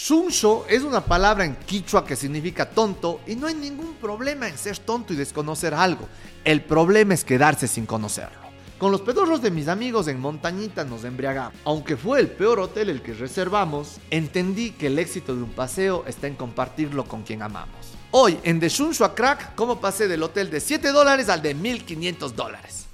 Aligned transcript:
Shunsho 0.00 0.64
es 0.68 0.84
una 0.84 1.04
palabra 1.04 1.44
en 1.44 1.56
quichua 1.56 2.06
que 2.06 2.14
significa 2.14 2.70
tonto 2.70 3.20
y 3.26 3.34
no 3.34 3.48
hay 3.48 3.54
ningún 3.54 3.94
problema 3.94 4.46
en 4.46 4.56
ser 4.56 4.78
tonto 4.78 5.12
y 5.12 5.16
desconocer 5.16 5.74
algo. 5.74 6.08
El 6.44 6.62
problema 6.62 7.14
es 7.14 7.24
quedarse 7.24 7.66
sin 7.66 7.84
conocerlo. 7.84 8.38
Con 8.78 8.92
los 8.92 9.00
pedorros 9.00 9.42
de 9.42 9.50
mis 9.50 9.66
amigos 9.66 10.06
en 10.06 10.20
Montañita 10.20 10.84
nos 10.84 11.02
embriagamos. 11.02 11.58
Aunque 11.64 11.96
fue 11.96 12.20
el 12.20 12.28
peor 12.28 12.60
hotel 12.60 12.90
el 12.90 13.02
que 13.02 13.12
reservamos, 13.12 13.96
entendí 14.08 14.70
que 14.70 14.86
el 14.86 15.00
éxito 15.00 15.34
de 15.34 15.42
un 15.42 15.50
paseo 15.50 16.04
está 16.06 16.28
en 16.28 16.36
compartirlo 16.36 17.04
con 17.04 17.24
quien 17.24 17.42
amamos. 17.42 17.94
Hoy 18.12 18.38
en 18.44 18.60
The 18.60 18.68
Shunshu 18.68 19.02
a 19.02 19.16
Crack, 19.16 19.56
cómo 19.56 19.80
pasé 19.80 20.06
del 20.06 20.22
hotel 20.22 20.48
de 20.48 20.60
7 20.60 20.92
dólares 20.92 21.28
al 21.28 21.42
de 21.42 21.54
1500 21.54 22.36
dólares. 22.36 22.87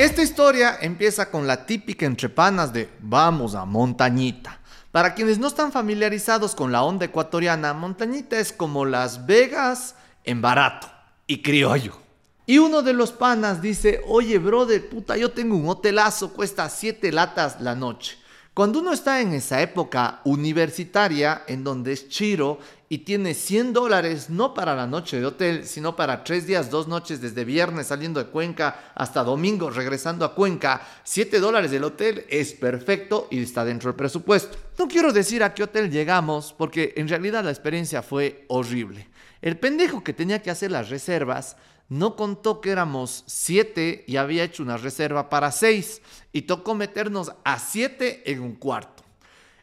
Esta 0.00 0.22
historia 0.22 0.78
empieza 0.80 1.30
con 1.30 1.46
la 1.46 1.66
típica 1.66 2.06
entrepanas 2.06 2.72
de 2.72 2.88
vamos 3.00 3.54
a 3.54 3.66
montañita. 3.66 4.58
Para 4.90 5.12
quienes 5.12 5.38
no 5.38 5.46
están 5.46 5.72
familiarizados 5.72 6.54
con 6.54 6.72
la 6.72 6.82
onda 6.82 7.04
ecuatoriana, 7.04 7.74
montañita 7.74 8.38
es 8.38 8.50
como 8.50 8.86
Las 8.86 9.26
Vegas 9.26 9.94
en 10.24 10.40
barato 10.40 10.88
y 11.26 11.42
criollo. 11.42 11.98
Y 12.46 12.56
uno 12.56 12.80
de 12.80 12.94
los 12.94 13.12
panas 13.12 13.60
dice, 13.60 14.00
oye 14.08 14.38
brother, 14.38 14.88
puta, 14.88 15.18
yo 15.18 15.32
tengo 15.32 15.54
un 15.54 15.66
hotelazo, 15.66 16.32
cuesta 16.32 16.70
7 16.70 17.12
latas 17.12 17.60
la 17.60 17.74
noche. 17.74 18.16
Cuando 18.60 18.80
uno 18.80 18.92
está 18.92 19.22
en 19.22 19.32
esa 19.32 19.62
época 19.62 20.20
universitaria, 20.24 21.44
en 21.46 21.64
donde 21.64 21.92
es 21.92 22.10
chiro 22.10 22.58
y 22.90 22.98
tiene 22.98 23.32
100 23.32 23.72
dólares, 23.72 24.28
no 24.28 24.52
para 24.52 24.76
la 24.76 24.86
noche 24.86 25.18
de 25.18 25.24
hotel, 25.24 25.64
sino 25.64 25.96
para 25.96 26.22
tres 26.24 26.46
días, 26.46 26.70
dos 26.70 26.86
noches, 26.86 27.22
desde 27.22 27.46
viernes 27.46 27.86
saliendo 27.86 28.22
de 28.22 28.28
Cuenca 28.28 28.92
hasta 28.94 29.24
domingo 29.24 29.70
regresando 29.70 30.26
a 30.26 30.34
Cuenca, 30.34 30.86
7 31.04 31.40
dólares 31.40 31.70
del 31.70 31.84
hotel 31.84 32.26
es 32.28 32.52
perfecto 32.52 33.28
y 33.30 33.42
está 33.42 33.64
dentro 33.64 33.88
del 33.88 33.96
presupuesto. 33.96 34.58
No 34.78 34.88
quiero 34.88 35.10
decir 35.10 35.42
a 35.42 35.54
qué 35.54 35.62
hotel 35.62 35.90
llegamos, 35.90 36.52
porque 36.52 36.92
en 36.98 37.08
realidad 37.08 37.42
la 37.42 37.52
experiencia 37.52 38.02
fue 38.02 38.44
horrible. 38.48 39.08
El 39.40 39.56
pendejo 39.56 40.04
que 40.04 40.12
tenía 40.12 40.42
que 40.42 40.50
hacer 40.50 40.70
las 40.70 40.90
reservas 40.90 41.56
no 41.90 42.14
contó 42.16 42.60
que 42.60 42.70
éramos 42.70 43.24
siete 43.26 44.04
y 44.06 44.16
había 44.16 44.44
hecho 44.44 44.62
una 44.62 44.76
reserva 44.76 45.28
para 45.28 45.50
seis 45.50 46.00
y 46.32 46.42
tocó 46.42 46.74
meternos 46.74 47.32
a 47.44 47.58
siete 47.58 48.22
en 48.30 48.40
un 48.40 48.54
cuarto. 48.54 49.02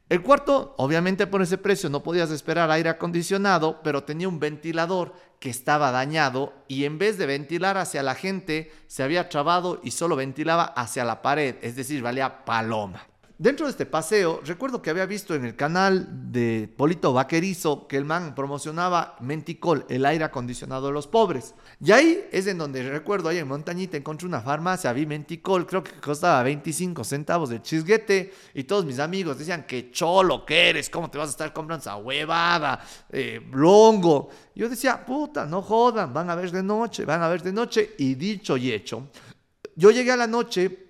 El 0.10 0.22
cuarto, 0.22 0.76
obviamente 0.78 1.26
por 1.26 1.42
ese 1.42 1.58
precio 1.58 1.90
no 1.90 2.04
podías 2.04 2.30
esperar 2.30 2.70
aire 2.70 2.90
acondicionado, 2.90 3.82
pero 3.82 4.04
tenía 4.04 4.28
un 4.28 4.40
ventilador 4.40 5.14
que 5.40 5.50
estaba 5.50 5.92
dañado 5.92 6.54
y 6.68 6.84
en 6.84 6.98
vez 6.98 7.18
de 7.18 7.26
ventilar 7.26 7.78
hacia 7.78 8.04
la 8.04 8.16
gente, 8.16 8.72
se 8.88 9.04
había 9.04 9.30
trabado 9.30 9.80
y 9.82 9.92
solo 9.92 10.16
ventilaba 10.16 10.64
hacia 10.64 11.06
la 11.06 11.22
pared, 11.22 11.56
es 11.62 11.76
decir, 11.76 12.02
valía 12.02 12.44
paloma. 12.44 13.08
Dentro 13.40 13.68
de 13.68 13.72
este 13.72 13.86
paseo, 13.86 14.42
recuerdo 14.44 14.82
que 14.82 14.90
había 14.90 15.06
visto 15.06 15.36
en 15.36 15.46
el 15.46 15.56
canal 15.56 16.32
de 16.32 16.68
Polito 16.76 17.14
Vaquerizo 17.14 17.88
que 17.88 17.96
el 17.96 18.04
man 18.04 18.34
promocionaba 18.34 19.16
Menticol, 19.20 19.86
el 19.90 20.08
aire 20.08 20.24
acondicionado 20.24 20.88
de 20.88 20.94
los 20.94 21.06
pobres. 21.06 21.54
Y 21.80 21.92
ahí 21.92 22.26
es 22.32 22.48
en 22.48 22.58
donde 22.58 22.82
recuerdo, 22.90 23.30
ahí 23.30 23.38
en 23.38 23.48
Montañita 23.48 23.96
encontré 23.96 24.28
una 24.28 24.42
farmacia, 24.42 24.92
vi 24.92 25.06
Menticol, 25.06 25.68
creo 25.68 25.84
que 25.84 25.92
costaba 26.02 26.42
25 26.42 27.04
centavos 27.04 27.50
de 27.50 27.62
chisguete. 27.62 28.34
Y 28.56 28.64
todos 28.64 28.86
mis 28.86 28.98
amigos 28.98 29.38
decían, 29.38 29.68
que 29.68 29.92
cholo 29.92 30.44
que 30.44 30.70
eres, 30.70 30.90
¿cómo 30.90 31.12
te 31.12 31.20
vas 31.20 31.28
a 31.28 31.32
estar 31.32 31.54
comprando 31.54 31.82
esa 31.82 31.96
huevada? 31.98 32.84
Eh, 33.12 33.40
blongo. 33.48 34.30
Yo 34.56 34.68
decía, 34.68 35.06
puta, 35.06 35.46
no 35.46 35.62
jodan, 35.62 36.12
van 36.12 36.32
a 36.32 36.36
ver 36.36 36.50
de 36.50 36.64
noche, 36.64 37.06
van 37.06 37.22
a 37.22 37.28
ver 37.28 37.44
de 37.44 37.54
noche. 37.54 37.94
Y 38.00 38.16
dicho 38.16 38.58
y 38.58 38.72
hecho, 38.72 39.10
yo 39.76 39.92
llegué 39.92 40.12
a 40.12 40.18
la 40.18 40.26
noche 40.26 40.87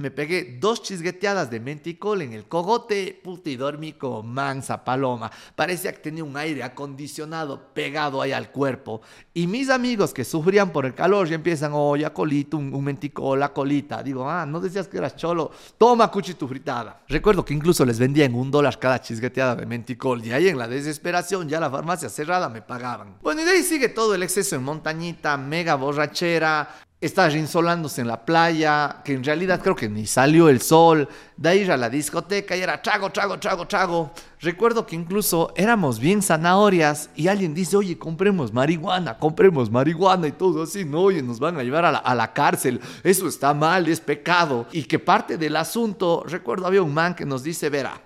me 0.00 0.10
pegué 0.10 0.56
dos 0.58 0.82
chisgueteadas 0.82 1.50
de 1.50 1.60
menticol 1.60 2.22
en 2.22 2.32
el 2.32 2.46
cogote, 2.46 3.20
puta, 3.22 3.50
y 3.50 3.56
dormí 3.56 3.92
como 3.92 4.22
mansa 4.22 4.84
paloma. 4.84 5.30
Parecía 5.54 5.92
que 5.92 5.98
tenía 5.98 6.24
un 6.24 6.36
aire 6.36 6.62
acondicionado 6.62 7.72
pegado 7.72 8.20
ahí 8.22 8.32
al 8.32 8.50
cuerpo. 8.50 9.02
Y 9.34 9.46
mis 9.46 9.70
amigos 9.70 10.12
que 10.12 10.24
sufrían 10.24 10.70
por 10.70 10.86
el 10.86 10.94
calor 10.94 11.28
ya 11.28 11.34
empiezan, 11.34 11.72
oh, 11.74 11.96
ya 11.96 12.12
colito, 12.12 12.56
un, 12.56 12.72
un 12.74 12.84
menticol, 12.84 13.38
la 13.38 13.52
colita. 13.52 14.02
Digo, 14.02 14.28
ah, 14.28 14.44
no 14.46 14.60
decías 14.60 14.88
que 14.88 14.98
eras 14.98 15.16
cholo, 15.16 15.50
toma 15.78 16.10
cuchi 16.10 16.34
tu 16.34 16.48
fritada. 16.48 17.02
Recuerdo 17.08 17.44
que 17.44 17.54
incluso 17.54 17.84
les 17.84 17.98
vendía 17.98 18.24
en 18.24 18.34
un 18.34 18.50
dólar 18.50 18.78
cada 18.78 19.00
chisgueteada 19.00 19.56
de 19.56 19.66
menticol. 19.66 20.24
Y 20.24 20.32
ahí 20.32 20.48
en 20.48 20.58
la 20.58 20.66
desesperación, 20.66 21.48
ya 21.48 21.60
la 21.60 21.70
farmacia 21.70 22.08
cerrada 22.08 22.48
me 22.48 22.62
pagaban. 22.62 23.18
Bueno, 23.22 23.42
y 23.42 23.44
de 23.44 23.50
ahí 23.52 23.62
sigue 23.62 23.88
todo 23.88 24.14
el 24.14 24.22
exceso 24.22 24.56
en 24.56 24.62
montañita, 24.62 25.36
mega 25.36 25.74
borrachera, 25.74 26.68
estaba 27.00 27.32
insolándose 27.32 28.02
en 28.02 28.08
la 28.08 28.26
playa, 28.26 28.98
que 29.02 29.14
en 29.14 29.24
realidad 29.24 29.62
creo 29.62 29.74
que 29.74 29.88
ni 29.88 30.06
salió 30.06 30.50
el 30.50 30.60
sol, 30.60 31.08
de 31.36 31.56
ir 31.56 31.72
a 31.72 31.78
la 31.78 31.88
discoteca 31.88 32.54
y 32.54 32.60
era 32.60 32.82
trago, 32.82 33.08
trago, 33.10 33.38
trago, 33.38 33.66
trago. 33.66 34.12
Recuerdo 34.40 34.84
que 34.84 34.96
incluso 34.96 35.50
éramos 35.56 35.98
bien 35.98 36.20
zanahorias 36.20 37.08
y 37.16 37.28
alguien 37.28 37.54
dice, 37.54 37.78
oye, 37.78 37.98
compremos 37.98 38.52
marihuana, 38.52 39.16
compremos 39.16 39.70
marihuana 39.70 40.28
y 40.28 40.32
todo 40.32 40.64
así, 40.64 40.84
no, 40.84 41.00
oye, 41.00 41.22
nos 41.22 41.40
van 41.40 41.56
a 41.56 41.62
llevar 41.62 41.86
a 41.86 41.92
la, 41.92 41.98
a 41.98 42.14
la 42.14 42.34
cárcel, 42.34 42.80
eso 43.02 43.26
está 43.26 43.54
mal, 43.54 43.88
es 43.88 44.00
pecado. 44.00 44.66
Y 44.70 44.82
que 44.82 44.98
parte 44.98 45.38
del 45.38 45.56
asunto, 45.56 46.22
recuerdo 46.26 46.66
había 46.66 46.82
un 46.82 46.92
man 46.92 47.14
que 47.14 47.24
nos 47.24 47.42
dice, 47.42 47.70
verá, 47.70 47.98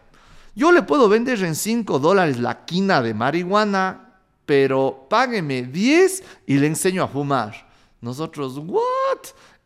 yo 0.55 0.71
le 0.71 0.83
puedo 0.83 1.09
vender 1.09 1.43
en 1.43 1.57
5 1.57 1.99
dólares 1.99 2.39
la 2.39 2.65
quina 2.65 3.03
de 3.03 3.13
marihuana, 3.13 4.21
pero 4.47 5.09
págueme 5.11 5.63
10 5.63 6.23
y 6.47 6.59
le 6.59 6.69
enseño 6.69 7.03
a 7.03 7.09
fumar. 7.09 7.64
Nosotros, 8.05 8.59
¿what? 8.59 9.19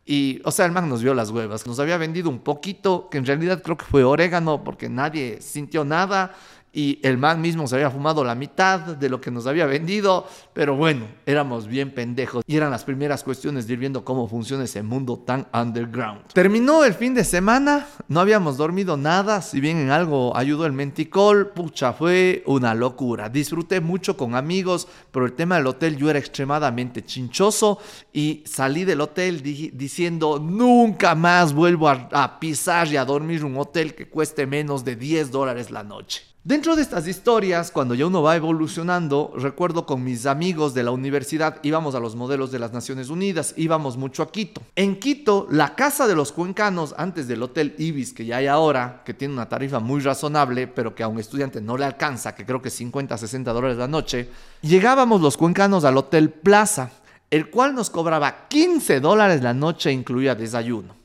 Y, 0.05 0.41
o 0.43 0.49
sea, 0.49 0.65
el 0.65 0.71
man 0.71 0.89
nos 0.89 1.03
vio 1.03 1.13
las 1.13 1.29
huevas. 1.29 1.67
Nos 1.67 1.79
había 1.79 1.97
vendido 1.97 2.29
un 2.29 2.39
poquito, 2.39 3.09
que 3.11 3.19
en 3.19 3.25
realidad 3.25 3.61
creo 3.61 3.77
que 3.77 3.85
fue 3.85 4.03
orégano, 4.03 4.63
porque 4.63 4.89
nadie 4.89 5.39
sintió 5.41 5.85
nada 5.85 6.33
y 6.71 6.99
el 7.03 7.17
man 7.17 7.41
mismo 7.41 7.67
se 7.67 7.75
había 7.75 7.89
fumado 7.89 8.23
la 8.23 8.35
mitad 8.35 8.79
de 8.79 9.09
lo 9.09 9.19
que 9.19 9.31
nos 9.31 9.47
había 9.47 9.65
vendido, 9.65 10.27
pero 10.53 10.75
bueno, 10.75 11.05
éramos 11.25 11.67
bien 11.67 11.91
pendejos 11.91 12.43
y 12.45 12.57
eran 12.57 12.71
las 12.71 12.83
primeras 12.83 13.23
cuestiones 13.23 13.65
de 13.65 13.73
ir 13.73 13.79
viendo 13.79 14.05
cómo 14.05 14.27
funciona 14.27 14.65
ese 14.65 14.83
mundo 14.83 15.17
tan 15.17 15.47
underground. 15.53 16.27
Terminó 16.33 16.83
el 16.83 16.93
fin 16.93 17.13
de 17.13 17.23
semana, 17.23 17.87
no 18.07 18.19
habíamos 18.19 18.57
dormido 18.57 18.97
nada, 18.97 19.41
si 19.41 19.59
bien 19.59 19.77
en 19.77 19.89
algo 19.89 20.35
ayudó 20.37 20.65
el 20.65 20.73
menticol, 20.73 21.49
pucha, 21.49 21.93
fue 21.93 22.43
una 22.45 22.75
locura. 22.75 23.29
Disfruté 23.29 23.81
mucho 23.81 24.15
con 24.15 24.35
amigos, 24.35 24.87
pero 25.11 25.25
el 25.25 25.33
tema 25.33 25.55
del 25.55 25.67
hotel 25.67 25.97
yo 25.97 26.09
era 26.09 26.19
extremadamente 26.19 27.03
chinchoso 27.03 27.79
y 28.13 28.43
salí 28.45 28.85
del 28.85 29.01
hotel 29.01 29.41
diciendo 29.41 30.39
nunca 30.39 31.15
más 31.15 31.53
vuelvo 31.53 31.89
a, 31.89 32.09
a 32.11 32.39
pisar 32.39 32.87
y 32.89 32.97
a 32.97 33.05
dormir 33.05 33.43
un 33.43 33.57
hotel 33.57 33.95
que 33.95 34.07
cueste 34.07 34.45
menos 34.45 34.85
de 34.85 34.95
10 34.95 35.31
dólares 35.31 35.71
la 35.71 35.83
noche. 35.83 36.28
Dentro 36.49 36.75
de 36.75 36.81
estas 36.81 37.07
historias, 37.07 37.69
cuando 37.69 37.93
ya 37.93 38.07
uno 38.07 38.23
va 38.23 38.35
evolucionando, 38.35 39.31
recuerdo 39.35 39.85
con 39.85 40.03
mis 40.03 40.25
amigos 40.25 40.73
de 40.73 40.81
la 40.81 40.89
universidad 40.89 41.59
íbamos 41.61 41.93
a 41.93 41.99
los 41.99 42.15
modelos 42.15 42.51
de 42.51 42.57
las 42.57 42.73
Naciones 42.73 43.09
Unidas, 43.11 43.53
íbamos 43.55 43.97
mucho 43.97 44.23
a 44.23 44.31
Quito. 44.31 44.59
En 44.75 44.99
Quito, 44.99 45.45
la 45.51 45.75
casa 45.75 46.07
de 46.07 46.15
los 46.15 46.31
cuencanos, 46.31 46.95
antes 46.97 47.27
del 47.27 47.43
Hotel 47.43 47.75
Ibis 47.77 48.13
que 48.13 48.25
ya 48.25 48.37
hay 48.37 48.47
ahora, 48.47 49.03
que 49.05 49.13
tiene 49.13 49.35
una 49.35 49.47
tarifa 49.47 49.77
muy 49.77 49.99
razonable, 49.99 50.65
pero 50.65 50.95
que 50.95 51.03
a 51.03 51.07
un 51.07 51.19
estudiante 51.19 51.61
no 51.61 51.77
le 51.77 51.85
alcanza, 51.85 52.33
que 52.33 52.47
creo 52.47 52.63
que 52.63 52.71
50, 52.71 53.15
60 53.15 53.53
dólares 53.53 53.77
la 53.77 53.87
noche, 53.87 54.27
llegábamos 54.61 55.21
los 55.21 55.37
cuencanos 55.37 55.83
al 55.83 55.97
Hotel 55.97 56.31
Plaza, 56.31 56.89
el 57.29 57.51
cual 57.51 57.75
nos 57.75 57.91
cobraba 57.91 58.47
15 58.47 59.01
dólares 59.01 59.43
la 59.43 59.53
noche, 59.53 59.91
incluía 59.91 60.33
desayuno. 60.33 60.98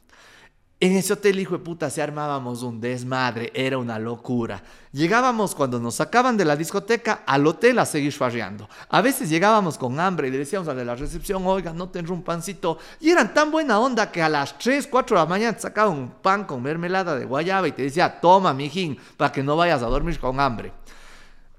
En 0.85 0.93
ese 0.93 1.15
hotel, 1.15 1.41
hijo 1.41 1.57
de 1.57 1.65
puta, 1.65 1.89
se 1.89 2.03
armábamos 2.03 2.63
un 2.63 2.79
desmadre, 2.79 3.51
era 3.55 3.79
una 3.79 3.99
locura. 3.99 4.63
Llegábamos 4.93 5.55
cuando 5.55 5.81
nos 5.81 5.95
sacaban 5.95 6.37
de 6.37 6.45
la 6.45 6.57
discoteca 6.57 7.23
al 7.25 7.47
hotel 7.47 7.79
a 7.79 7.87
seguir 7.87 8.13
farreando. 8.13 8.69
A 8.91 9.01
veces 9.01 9.31
llegábamos 9.31 9.79
con 9.79 9.99
hambre 9.99 10.29
y 10.29 10.31
le 10.31 10.37
decíamos 10.37 10.69
a 10.69 10.75
la 10.75 10.95
recepción, 10.95 11.43
oiga, 11.47 11.73
no 11.73 11.89
tendré 11.89 12.13
un 12.13 12.23
pancito. 12.23 12.77
Y 13.01 13.09
eran 13.09 13.33
tan 13.33 13.51
buena 13.51 13.81
onda 13.81 14.13
que 14.13 14.21
a 14.21 14.29
las 14.29 14.59
3, 14.59 14.87
4 14.89 15.17
de 15.17 15.23
la 15.23 15.27
mañana 15.27 15.55
te 15.55 15.63
sacaban 15.63 15.97
un 15.97 16.11
pan 16.11 16.45
con 16.45 16.63
mermelada 16.63 17.17
de 17.17 17.25
guayaba 17.25 17.67
y 17.67 17.73
te 17.73 17.81
decía, 17.81 18.21
toma, 18.21 18.53
mijín, 18.53 18.99
para 19.17 19.33
que 19.33 19.43
no 19.43 19.57
vayas 19.57 19.83
a 19.83 19.87
dormir 19.87 20.21
con 20.21 20.39
hambre. 20.39 20.71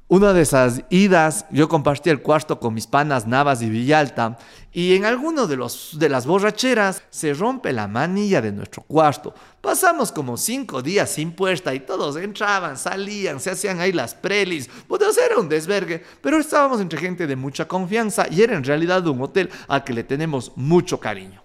Una 0.07 0.33
de 0.33 0.43
esas 0.43 0.83
idas, 0.91 1.47
yo 1.49 1.67
compartí 1.67 2.11
el 2.11 2.21
cuarto 2.21 2.59
con 2.59 2.75
mis 2.75 2.85
panas 2.85 3.25
Navas 3.25 3.63
y 3.63 3.71
Villalta, 3.71 4.37
y 4.71 4.93
en 4.93 5.03
alguno 5.03 5.47
de, 5.47 5.55
los, 5.55 5.97
de 5.97 6.09
las 6.09 6.27
borracheras 6.27 7.01
se 7.09 7.33
rompe 7.33 7.73
la 7.73 7.87
manilla 7.87 8.39
de 8.39 8.51
nuestro 8.51 8.83
cuarto. 8.83 9.33
Pasamos 9.61 10.11
como 10.11 10.37
cinco 10.37 10.83
días 10.83 11.09
sin 11.09 11.31
puerta 11.31 11.73
y 11.73 11.79
todos 11.79 12.17
entraban, 12.17 12.77
salían, 12.77 13.39
se 13.39 13.49
hacían 13.49 13.79
ahí 13.79 13.93
las 13.93 14.13
prelis. 14.13 14.69
Pues 14.87 15.01
era 15.17 15.39
un 15.39 15.49
desvergue, 15.49 16.03
pero 16.21 16.39
estábamos 16.39 16.81
entre 16.81 16.99
gente 16.99 17.25
de 17.25 17.35
mucha 17.35 17.67
confianza 17.67 18.27
y 18.29 18.43
era 18.43 18.55
en 18.55 18.63
realidad 18.63 19.07
un 19.07 19.23
hotel 19.23 19.49
al 19.67 19.83
que 19.83 19.93
le 19.93 20.03
tenemos 20.03 20.51
mucho 20.55 20.99
cariño. 20.99 21.44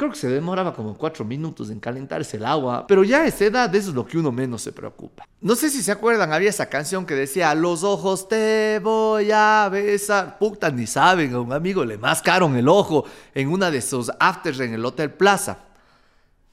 Creo 0.00 0.12
que 0.12 0.16
se 0.16 0.30
demoraba 0.30 0.72
como 0.72 0.96
cuatro 0.96 1.26
minutos 1.26 1.68
en 1.68 1.78
calentarse 1.78 2.38
el 2.38 2.46
agua, 2.46 2.86
pero 2.86 3.04
ya 3.04 3.20
a 3.20 3.26
esa 3.26 3.44
edad 3.44 3.74
eso 3.74 3.90
es 3.90 3.94
lo 3.94 4.06
que 4.06 4.16
uno 4.16 4.32
menos 4.32 4.62
se 4.62 4.72
preocupa. 4.72 5.28
No 5.42 5.54
sé 5.54 5.68
si 5.68 5.82
se 5.82 5.92
acuerdan, 5.92 6.32
había 6.32 6.48
esa 6.48 6.70
canción 6.70 7.04
que 7.04 7.14
decía, 7.14 7.54
los 7.54 7.84
ojos 7.84 8.26
te 8.26 8.80
voy 8.82 9.30
a 9.30 9.68
besar. 9.70 10.38
Puta, 10.38 10.70
ni 10.70 10.86
saben, 10.86 11.34
a 11.34 11.40
un 11.40 11.52
amigo 11.52 11.84
le 11.84 11.98
mascaron 11.98 12.56
el 12.56 12.66
ojo 12.68 13.04
en 13.34 13.50
una 13.50 13.70
de 13.70 13.76
esos 13.76 14.10
afters 14.18 14.60
en 14.60 14.72
el 14.72 14.82
Hotel 14.86 15.12
Plaza. 15.12 15.58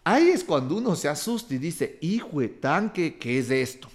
Ahí 0.03 0.27
es 0.27 0.43
cuando 0.43 0.75
uno 0.75 0.97
se 0.97 1.07
asusta 1.07 1.53
y 1.53 1.57
dice, 1.57 1.99
hijo 2.01 2.41
de 2.41 2.49
tanque, 2.49 3.17
¿qué 3.17 3.39
es 3.39 3.49
esto? 3.49 3.87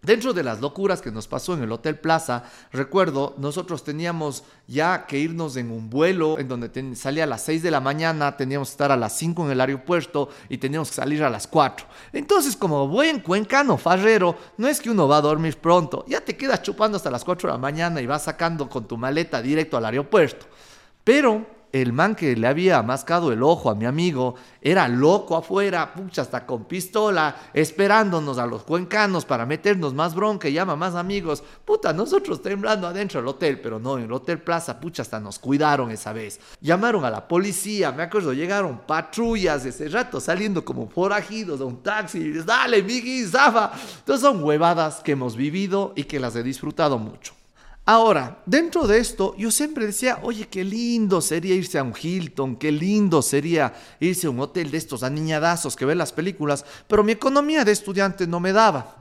Dentro 0.00 0.32
de 0.32 0.44
las 0.44 0.60
locuras 0.60 1.02
que 1.02 1.10
nos 1.10 1.26
pasó 1.26 1.54
en 1.54 1.62
el 1.64 1.72
Hotel 1.72 1.98
Plaza, 1.98 2.44
recuerdo, 2.70 3.34
nosotros 3.36 3.82
teníamos 3.82 4.44
ya 4.68 5.06
que 5.06 5.18
irnos 5.18 5.56
en 5.56 5.72
un 5.72 5.90
vuelo 5.90 6.38
en 6.38 6.46
donde 6.46 6.94
salía 6.94 7.24
a 7.24 7.26
las 7.26 7.42
6 7.42 7.64
de 7.64 7.72
la 7.72 7.80
mañana, 7.80 8.36
teníamos 8.36 8.68
que 8.68 8.74
estar 8.74 8.92
a 8.92 8.96
las 8.96 9.18
5 9.18 9.46
en 9.46 9.50
el 9.50 9.60
aeropuerto 9.60 10.28
y 10.48 10.58
teníamos 10.58 10.90
que 10.90 10.94
salir 10.94 11.24
a 11.24 11.30
las 11.30 11.48
4. 11.48 11.84
Entonces, 12.12 12.56
como 12.56 12.86
buen 12.86 13.18
cuencano 13.18 13.76
farrero, 13.76 14.36
no 14.56 14.68
es 14.68 14.80
que 14.80 14.90
uno 14.90 15.08
va 15.08 15.16
a 15.16 15.22
dormir 15.22 15.56
pronto, 15.56 16.04
ya 16.06 16.20
te 16.20 16.36
quedas 16.36 16.62
chupando 16.62 16.96
hasta 16.96 17.10
las 17.10 17.24
4 17.24 17.48
de 17.48 17.54
la 17.54 17.58
mañana 17.58 18.00
y 18.00 18.06
vas 18.06 18.22
sacando 18.22 18.68
con 18.68 18.86
tu 18.86 18.96
maleta 18.96 19.42
directo 19.42 19.76
al 19.76 19.84
aeropuerto. 19.86 20.46
Pero 21.02 21.57
el 21.72 21.92
man 21.92 22.14
que 22.14 22.34
le 22.34 22.46
había 22.46 22.82
mascado 22.82 23.32
el 23.32 23.42
ojo 23.42 23.70
a 23.70 23.74
mi 23.74 23.84
amigo 23.84 24.34
era 24.60 24.88
loco 24.88 25.36
afuera, 25.36 25.92
pucha, 25.94 26.22
hasta 26.22 26.46
con 26.46 26.64
pistola, 26.64 27.36
esperándonos 27.52 28.38
a 28.38 28.46
los 28.46 28.64
cuencanos 28.64 29.24
para 29.24 29.46
meternos 29.46 29.94
más 29.94 30.14
bronca 30.14 30.48
y 30.48 30.54
llama 30.54 30.76
más 30.76 30.94
amigos. 30.94 31.42
Puta, 31.64 31.92
nosotros 31.92 32.42
temblando 32.42 32.86
adentro 32.86 33.20
del 33.20 33.28
hotel, 33.28 33.60
pero 33.60 33.78
no, 33.78 33.98
en 33.98 34.04
el 34.04 34.12
Hotel 34.12 34.40
Plaza, 34.40 34.80
pucha, 34.80 35.02
hasta 35.02 35.20
nos 35.20 35.38
cuidaron 35.38 35.90
esa 35.90 36.12
vez. 36.12 36.40
Llamaron 36.60 37.04
a 37.04 37.10
la 37.10 37.28
policía, 37.28 37.92
me 37.92 38.02
acuerdo, 38.02 38.32
llegaron 38.32 38.80
patrullas 38.86 39.64
ese 39.64 39.88
rato 39.88 40.20
saliendo 40.20 40.64
como 40.64 40.88
forajidos 40.88 41.60
a 41.60 41.64
un 41.64 41.82
taxi. 41.82 42.18
Y 42.18 42.32
dale, 42.42 42.82
Miki, 42.82 43.24
zafa. 43.24 43.72
Entonces 43.98 44.22
son 44.22 44.42
huevadas 44.42 45.00
que 45.00 45.12
hemos 45.12 45.36
vivido 45.36 45.92
y 45.94 46.04
que 46.04 46.18
las 46.18 46.34
he 46.36 46.42
disfrutado 46.42 46.98
mucho. 46.98 47.37
Ahora, 47.90 48.42
dentro 48.44 48.86
de 48.86 48.98
esto, 48.98 49.34
yo 49.38 49.50
siempre 49.50 49.86
decía, 49.86 50.18
oye, 50.22 50.46
qué 50.46 50.62
lindo 50.62 51.22
sería 51.22 51.54
irse 51.54 51.78
a 51.78 51.82
un 51.82 51.94
Hilton, 51.98 52.56
qué 52.56 52.70
lindo 52.70 53.22
sería 53.22 53.72
irse 53.98 54.26
a 54.26 54.30
un 54.30 54.40
hotel 54.40 54.70
de 54.70 54.76
estos 54.76 55.02
aniñadazos 55.02 55.74
que 55.74 55.86
ven 55.86 55.96
las 55.96 56.12
películas, 56.12 56.66
pero 56.86 57.02
mi 57.02 57.12
economía 57.12 57.64
de 57.64 57.72
estudiante 57.72 58.26
no 58.26 58.40
me 58.40 58.52
daba. 58.52 58.98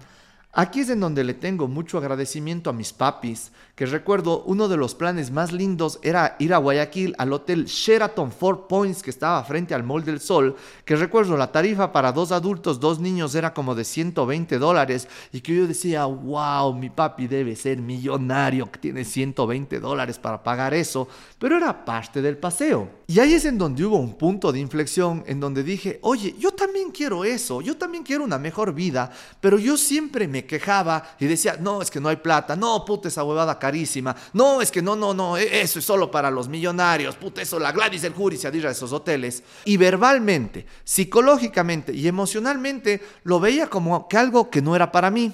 Aquí 0.60 0.80
es 0.80 0.90
en 0.90 1.00
donde 1.00 1.24
le 1.24 1.36
tengo 1.36 1.68
mucho 1.68 2.00
agradecimiento 2.00 2.72
a 2.72 2.74
mis 2.74 2.92
papis, 2.92 3.52
que 3.76 3.86
recuerdo 3.86 4.42
uno 4.48 4.68
de 4.68 4.76
los 4.76 4.96
planes 4.96 5.30
más 5.30 5.52
lindos 5.52 6.00
era 6.02 6.36
ir 6.40 6.52
a 6.52 6.58
Guayaquil 6.58 7.14
al 7.20 7.32
hotel 7.32 7.66
Sheraton 7.66 8.32
Four 8.32 8.66
Points 8.66 9.04
que 9.04 9.12
estaba 9.12 9.44
frente 9.44 9.76
al 9.76 9.84
Mall 9.84 10.04
del 10.04 10.20
Sol, 10.20 10.56
que 10.84 10.96
recuerdo 10.96 11.38
la 11.38 11.52
tarifa 11.52 11.92
para 11.92 12.12
dos 12.12 12.32
adultos, 12.32 12.80
dos 12.80 13.00
niños 13.00 13.36
era 13.36 13.54
como 13.54 13.76
de 13.76 13.84
120 13.84 14.58
dólares 14.58 15.08
y 15.32 15.42
que 15.42 15.56
yo 15.56 15.68
decía, 15.68 16.06
wow, 16.06 16.74
mi 16.74 16.90
papi 16.90 17.28
debe 17.28 17.56
ser 17.56 17.78
millonario 17.78 18.72
que 18.72 18.80
tiene 18.80 19.06
120 19.06 19.80
dólares 19.80 20.18
para 20.18 20.42
pagar 20.42 20.74
eso, 20.74 21.08
pero 21.38 21.58
era 21.58 21.86
parte 21.86 22.20
del 22.20 22.38
paseo. 22.38 22.90
Y 23.06 23.20
ahí 23.20 23.36
es 23.36 23.46
en 23.46 23.60
donde 23.60 23.86
hubo 23.86 23.98
un 23.98 24.16
punto 24.16 24.52
de 24.52 24.60
inflexión 24.60 25.24
en 25.28 25.40
donde 25.40 25.62
dije, 25.62 26.00
oye, 26.02 26.34
yo 26.40 26.50
también 26.50 26.90
quiero 26.90 27.24
eso, 27.24 27.62
yo 27.62 27.78
también 27.78 28.04
quiero 28.04 28.24
una 28.24 28.40
mejor 28.40 28.74
vida, 28.74 29.12
pero 29.40 29.60
yo 29.60 29.78
siempre 29.78 30.28
me 30.28 30.47
quejaba 30.48 31.16
y 31.20 31.26
decía, 31.26 31.58
no, 31.60 31.82
es 31.82 31.92
que 31.92 32.00
no 32.00 32.10
hay 32.10 32.16
plata, 32.16 32.56
no, 32.56 32.84
puta, 32.86 33.10
esa 33.10 33.24
huevada 33.24 33.60
carísima, 33.60 34.16
no, 34.34 34.62
es 34.62 34.72
que 34.72 34.82
no, 34.82 34.96
no, 34.96 35.14
no, 35.14 35.38
e, 35.38 35.62
eso 35.62 35.80
es 35.80 35.86
solo 35.86 36.10
para 36.10 36.32
los 36.32 36.48
millonarios, 36.48 37.16
puta, 37.16 37.42
eso, 37.42 37.60
la 37.60 37.72
Gladys 37.72 38.04
el 38.04 38.14
Jury 38.14 38.38
se 38.38 38.48
adira 38.48 38.70
a 38.70 38.72
esos 38.72 38.92
hoteles. 38.92 39.44
Y 39.66 39.78
verbalmente, 39.78 40.66
psicológicamente 40.84 41.94
y 41.94 42.08
emocionalmente 42.08 43.02
lo 43.24 43.40
veía 43.40 43.68
como 43.68 44.08
que 44.08 44.18
algo 44.18 44.50
que 44.50 44.62
no 44.62 44.76
era 44.76 44.92
para 44.92 45.12
mí. 45.12 45.34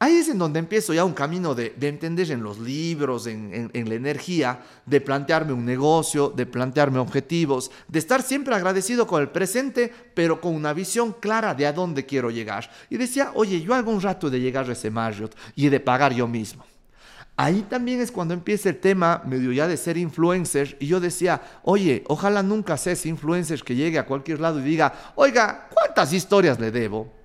Ahí 0.00 0.14
es 0.14 0.28
en 0.28 0.38
donde 0.38 0.60
empiezo 0.60 0.94
ya 0.94 1.04
un 1.04 1.12
camino 1.12 1.56
de, 1.56 1.74
entender 1.80 2.30
en 2.30 2.40
los 2.40 2.60
libros, 2.60 3.26
en, 3.26 3.70
la 3.72 3.94
energía, 3.94 4.60
de 4.86 5.00
plantearme 5.00 5.52
un 5.52 5.64
negocio, 5.64 6.30
de 6.30 6.46
plantearme 6.46 7.00
objetivos, 7.00 7.72
de 7.88 7.98
estar 7.98 8.22
siempre 8.22 8.54
agradecido 8.54 9.08
con 9.08 9.20
el 9.20 9.28
presente, 9.30 9.92
pero 10.14 10.40
con 10.40 10.54
una 10.54 10.72
visión 10.72 11.12
clara 11.18 11.52
de 11.52 11.66
a 11.66 11.72
dónde 11.72 12.06
quiero 12.06 12.30
llegar. 12.30 12.70
Y 12.90 12.96
decía, 12.96 13.32
oye, 13.34 13.60
yo 13.60 13.74
algún 13.74 14.00
rato 14.00 14.30
de 14.30 14.40
llegar 14.40 14.68
a 14.70 14.72
ese 14.72 14.88
Marriott 14.88 15.34
y 15.56 15.68
de 15.68 15.80
pagar 15.80 16.14
yo 16.14 16.28
mismo. 16.28 16.64
Ahí 17.36 17.62
también 17.68 18.00
es 18.00 18.12
cuando 18.12 18.34
empieza 18.34 18.68
el 18.68 18.78
tema 18.78 19.22
medio 19.24 19.52
ya 19.52 19.66
de 19.66 19.76
ser 19.76 19.96
influencer 19.96 20.76
y 20.78 20.86
yo 20.86 21.00
decía, 21.00 21.42
oye, 21.64 22.04
ojalá 22.06 22.44
nunca 22.44 22.76
seas 22.76 23.04
influencer 23.06 23.62
que 23.62 23.74
llegue 23.74 23.98
a 23.98 24.06
cualquier 24.06 24.38
lado 24.40 24.60
y 24.60 24.62
diga, 24.62 25.12
oiga, 25.16 25.68
¿cuántas 25.72 26.12
historias 26.12 26.58
le 26.60 26.70
debo? 26.70 27.17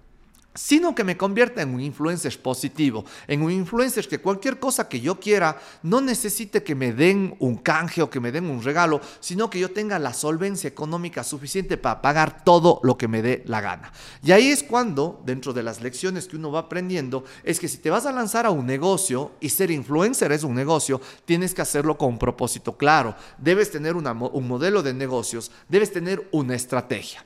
Sino 0.54 0.94
que 0.94 1.04
me 1.04 1.18
convierta 1.18 1.62
en 1.62 1.74
un 1.74 1.82
influencer 1.82 2.42
positivo, 2.42 3.06
en 3.28 3.42
un 3.42 3.52
influencer 3.52 4.08
que 4.08 4.20
cualquier 4.20 4.60
cosa 4.60 4.88
que 4.88 5.02
yo 5.02 5.20
quiera 5.20 5.60
no 5.82 6.02
necesite 6.02 6.64
que 6.64 6.76
me 6.76 6.94
den 6.94 7.36
un 7.40 7.58
canje 7.58 8.02
o 8.02 8.10
que 8.10 8.20
me 8.20 8.32
den 8.32 8.46
un 8.46 8.64
regalo, 8.64 9.02
sino 9.20 9.50
que 9.50 9.60
yo 9.60 9.72
tenga 9.72 10.00
la 10.00 10.14
solvencia 10.14 10.68
económica 10.68 11.24
suficiente 11.24 11.78
para 11.78 12.02
pagar 12.02 12.44
todo 12.44 12.80
lo 12.84 12.98
que 12.98 13.08
me 13.08 13.22
dé 13.22 13.44
la 13.48 13.62
gana. 13.62 13.92
Y 14.24 14.32
ahí 14.32 14.50
es 14.50 14.64
cuando, 14.64 15.22
dentro 15.26 15.54
de 15.54 15.64
las 15.64 15.82
lecciones 15.82 16.28
que 16.28 16.36
uno 16.36 16.52
va 16.52 16.60
aprendiendo, 16.60 17.24
es 17.44 17.60
que 17.60 17.68
si 17.68 17.78
te 17.78 17.90
vas 17.90 18.06
a 18.06 18.12
lanzar 18.12 18.46
a 18.46 18.52
un 18.52 18.66
negocio 18.66 19.32
y 19.40 19.50
ser 19.50 19.72
influencer 19.72 20.32
es 20.32 20.44
un 20.44 20.54
negocio, 20.54 21.02
tienes 21.26 21.54
que 21.54 21.62
hacerlo 21.62 21.98
con 21.98 22.10
un 22.10 22.20
propósito 22.20 22.78
claro. 22.78 23.16
Debes 23.38 23.72
tener 23.72 23.96
un 23.96 24.48
modelo 24.48 24.84
de 24.84 24.94
negocios, 24.94 25.52
debes 25.68 25.92
tener 25.92 26.28
una 26.32 26.56
estrategia. 26.56 27.26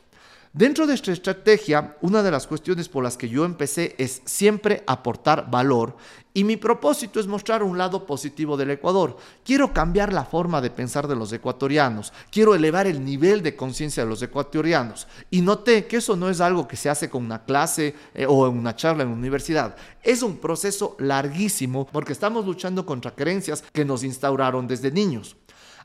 Dentro 0.58 0.88
de 0.88 0.96
esta 0.96 1.12
estrategia, 1.12 1.96
una 2.02 2.24
de 2.24 2.32
las 2.32 2.48
cuestiones 2.48 2.90
por 2.90 3.04
las 3.04 3.16
que 3.16 3.30
yo 3.30 3.46
empecé 3.46 3.94
es 4.00 4.24
siempre 4.26 4.84
aportar 4.88 5.52
valor 5.52 5.96
y 6.34 6.44
mi 6.44 6.58
propósito 6.58 7.20
es 7.20 7.28
mostrar 7.28 7.62
un 7.62 7.78
lado 7.78 8.08
positivo 8.08 8.58
del 8.58 8.72
Ecuador. 8.72 9.18
Quiero 9.46 9.72
cambiar 9.72 10.12
la 10.12 10.26
forma 10.26 10.60
de 10.60 10.72
pensar 10.72 11.08
de 11.08 11.16
los 11.16 11.32
ecuatorianos, 11.32 12.12
quiero 12.32 12.56
elevar 12.56 12.88
el 12.88 13.06
nivel 13.06 13.44
de 13.44 13.56
conciencia 13.56 14.04
de 14.04 14.10
los 14.10 14.20
ecuatorianos. 14.24 15.08
Y 15.30 15.42
noté 15.42 15.86
que 15.86 15.98
eso 15.98 16.16
no 16.16 16.28
es 16.28 16.42
algo 16.42 16.68
que 16.68 16.76
se 16.76 16.90
hace 16.90 17.08
con 17.08 17.24
una 17.24 17.46
clase 17.46 17.94
eh, 18.16 18.26
o 18.28 18.48
en 18.48 18.58
una 18.58 18.76
charla 18.76 19.04
en 19.04 19.10
la 19.10 19.16
universidad. 19.16 19.76
Es 20.02 20.24
un 20.24 20.38
proceso 20.38 20.96
larguísimo 20.98 21.86
porque 21.86 22.14
estamos 22.14 22.48
luchando 22.48 22.84
contra 22.84 23.12
creencias 23.12 23.64
que 23.72 23.86
nos 23.86 24.04
instauraron 24.04 24.66
desde 24.66 24.90
niños. 24.90 25.36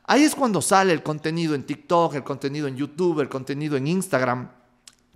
Ahí 0.05 0.23
es 0.23 0.33
cuando 0.33 0.63
sale 0.63 0.93
el 0.93 1.03
contenido 1.03 1.53
en 1.53 1.61
TikTok, 1.61 2.15
el 2.15 2.23
contenido 2.23 2.67
en 2.67 2.75
YouTube, 2.75 3.19
el 3.19 3.29
contenido 3.29 3.77
en 3.77 3.85
Instagram 3.85 4.62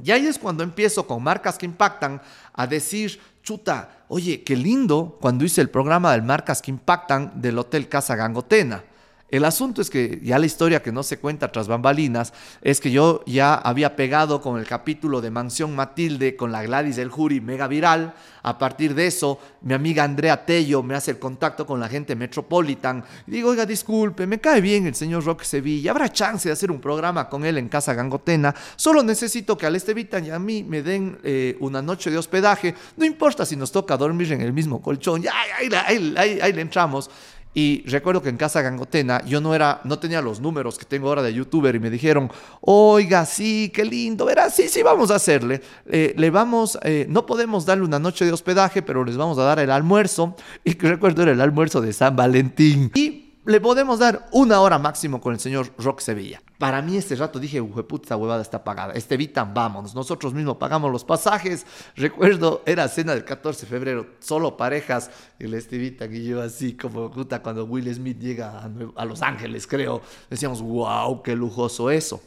y 0.04 0.12
ahí 0.12 0.28
es 0.28 0.38
cuando 0.38 0.64
empiezo 0.64 1.08
con 1.08 1.24
marcas 1.24 1.58
que 1.58 1.66
impactan 1.66 2.22
a 2.54 2.68
decir, 2.68 3.20
chuta, 3.42 4.04
oye, 4.10 4.44
qué 4.44 4.56
lindo 4.56 5.18
cuando 5.20 5.44
hice 5.44 5.62
el 5.62 5.70
programa 5.70 6.12
del 6.12 6.22
Marcas 6.22 6.62
que 6.62 6.70
Impactan 6.70 7.42
del 7.42 7.58
Hotel 7.58 7.90
Casa 7.90 8.16
Gangotena. 8.16 8.84
El 9.30 9.44
asunto 9.44 9.82
es 9.82 9.90
que 9.90 10.22
ya 10.24 10.40
la 10.40 10.46
historia 10.46 10.82
que 10.82 10.94
no 10.94 11.04
se 11.04 11.20
cuenta 11.20 11.52
tras 11.52 11.68
bambalinas 11.68 12.32
es 12.62 12.80
que 12.80 12.92
yo 12.92 13.24
ya 13.26 13.56
había 13.56 13.98
pegado 13.98 14.40
con 14.40 14.58
el 14.58 14.66
capítulo 14.66 15.20
de 15.20 15.32
Mansión 15.32 15.76
Matilde 15.76 16.38
con 16.38 16.54
la 16.54 16.64
Gladys 16.64 16.96
del 16.96 17.10
Jury 17.10 17.42
mega 17.42 17.68
viral. 17.68 18.14
A 18.44 18.58
partir 18.58 18.96
de 18.96 19.08
eso, 19.08 19.38
mi 19.64 19.74
amiga 19.74 20.06
Andrea 20.06 20.46
Tello 20.46 20.82
me 20.82 20.96
hace 20.96 21.12
el 21.12 21.20
contacto 21.20 21.66
con 21.66 21.78
la 21.78 21.90
gente 21.90 22.16
Metropolitan. 22.16 23.04
Digo, 23.26 23.50
oiga, 23.50 23.66
disculpe, 23.66 24.26
me 24.26 24.40
cae 24.40 24.62
bien 24.62 24.88
el 24.88 24.96
señor 24.96 25.26
Roque 25.26 25.44
Sevilla. 25.44 25.92
Habrá 25.92 26.10
chance 26.10 26.48
de 26.48 26.54
hacer 26.54 26.72
un 26.72 26.80
programa 26.80 27.28
con 27.28 27.44
él 27.44 27.58
en 27.58 27.68
Casa 27.68 27.94
Gangotena. 27.94 28.56
Solo 28.78 29.04
necesito 29.04 29.58
que 29.58 29.66
al 29.66 29.76
Estevitan 29.76 30.26
y 30.26 30.30
a 30.30 30.40
mí 30.40 30.64
me 30.64 30.82
den 30.82 31.20
eh, 31.26 31.58
una 31.60 31.82
noche 31.82 32.10
de 32.10 32.18
hospedaje. 32.18 32.74
No 32.96 33.04
importa 33.04 33.46
si 33.46 33.58
nos 33.58 33.74
toca 33.74 33.98
dormir 33.98 34.32
en 34.32 34.40
el 34.40 34.54
mismo 34.54 34.82
colchón. 34.82 35.22
Ya, 35.22 35.34
ahí, 35.58 35.70
ahí, 36.16 36.40
ahí 36.42 36.54
le 36.54 36.62
entramos. 36.62 37.10
Y 37.58 37.84
recuerdo 37.88 38.22
que 38.22 38.30
en 38.30 38.38
Casa 38.38 38.62
Gangotena 38.62 39.26
yo 39.26 39.42
no 39.42 39.56
era, 39.56 39.82
no 39.84 39.98
tenía 39.98 40.22
los 40.22 40.40
números 40.40 40.78
que 40.78 40.86
tengo 40.86 41.08
ahora 41.08 41.24
de 41.24 41.34
youtuber 41.34 41.74
y 41.74 41.80
me 41.80 41.90
dijeron, 41.90 42.30
oiga, 42.62 43.26
sí, 43.26 43.72
qué 43.74 43.84
lindo, 43.84 44.26
verás, 44.26 44.54
sí, 44.54 44.70
sí, 44.70 44.84
vamos 44.84 45.10
a 45.10 45.16
hacerle. 45.16 45.64
Eh, 45.88 46.14
le 46.16 46.30
vamos, 46.30 46.78
eh, 46.84 47.08
no 47.10 47.26
podemos 47.26 47.66
darle 47.66 47.84
una 47.84 47.98
noche 47.98 48.26
de 48.26 48.32
hospedaje, 48.32 48.84
pero 48.84 49.04
les 49.04 49.18
vamos 49.18 49.40
a 49.40 49.44
dar 49.44 49.58
el 49.58 49.72
almuerzo. 49.72 50.36
Y 50.64 50.74
recuerdo 50.78 51.24
era 51.24 51.32
el 51.32 51.42
almuerzo 51.42 51.82
de 51.82 51.94
San 51.94 52.16
Valentín. 52.16 52.92
Y 52.94 53.27
le 53.48 53.62
podemos 53.62 53.98
dar 53.98 54.28
una 54.34 54.60
hora 54.60 54.78
máximo 54.78 55.22
con 55.22 55.34
el 55.34 55.40
señor 55.40 55.72
Rock 55.78 56.02
Sevilla. 56.02 56.42
Para 56.58 56.82
mí 56.82 56.98
este 56.98 57.16
rato 57.16 57.40
dije, 57.40 57.64
puta, 57.64 58.18
huevada 58.18 58.42
está 58.42 58.62
pagada. 58.62 58.92
Este 58.94 59.16
Vitan, 59.16 59.54
vámonos. 59.54 59.96
Nosotros 59.96 60.34
mismos 60.34 60.58
pagamos 60.58 60.92
los 60.92 61.06
pasajes. 61.06 61.66
Recuerdo, 61.96 62.62
era 62.66 62.90
cena 62.90 63.14
del 63.14 63.24
14 63.24 63.62
de 63.62 63.70
febrero, 63.70 64.08
solo 64.20 64.58
parejas. 64.58 65.10
El 65.40 65.54
Estevitan 65.54 66.14
y 66.14 66.26
yo 66.26 66.42
así 66.42 66.74
como 66.74 67.10
puta 67.10 67.42
cuando 67.42 67.64
Will 67.64 67.94
Smith 67.94 68.20
llega 68.20 68.70
a 68.96 69.06
Los 69.06 69.22
Ángeles, 69.22 69.66
creo. 69.66 70.02
Decíamos, 70.30 70.62
wow, 70.62 71.24
qué 71.24 71.34
lujoso 71.34 71.90
eso. 71.90 72.22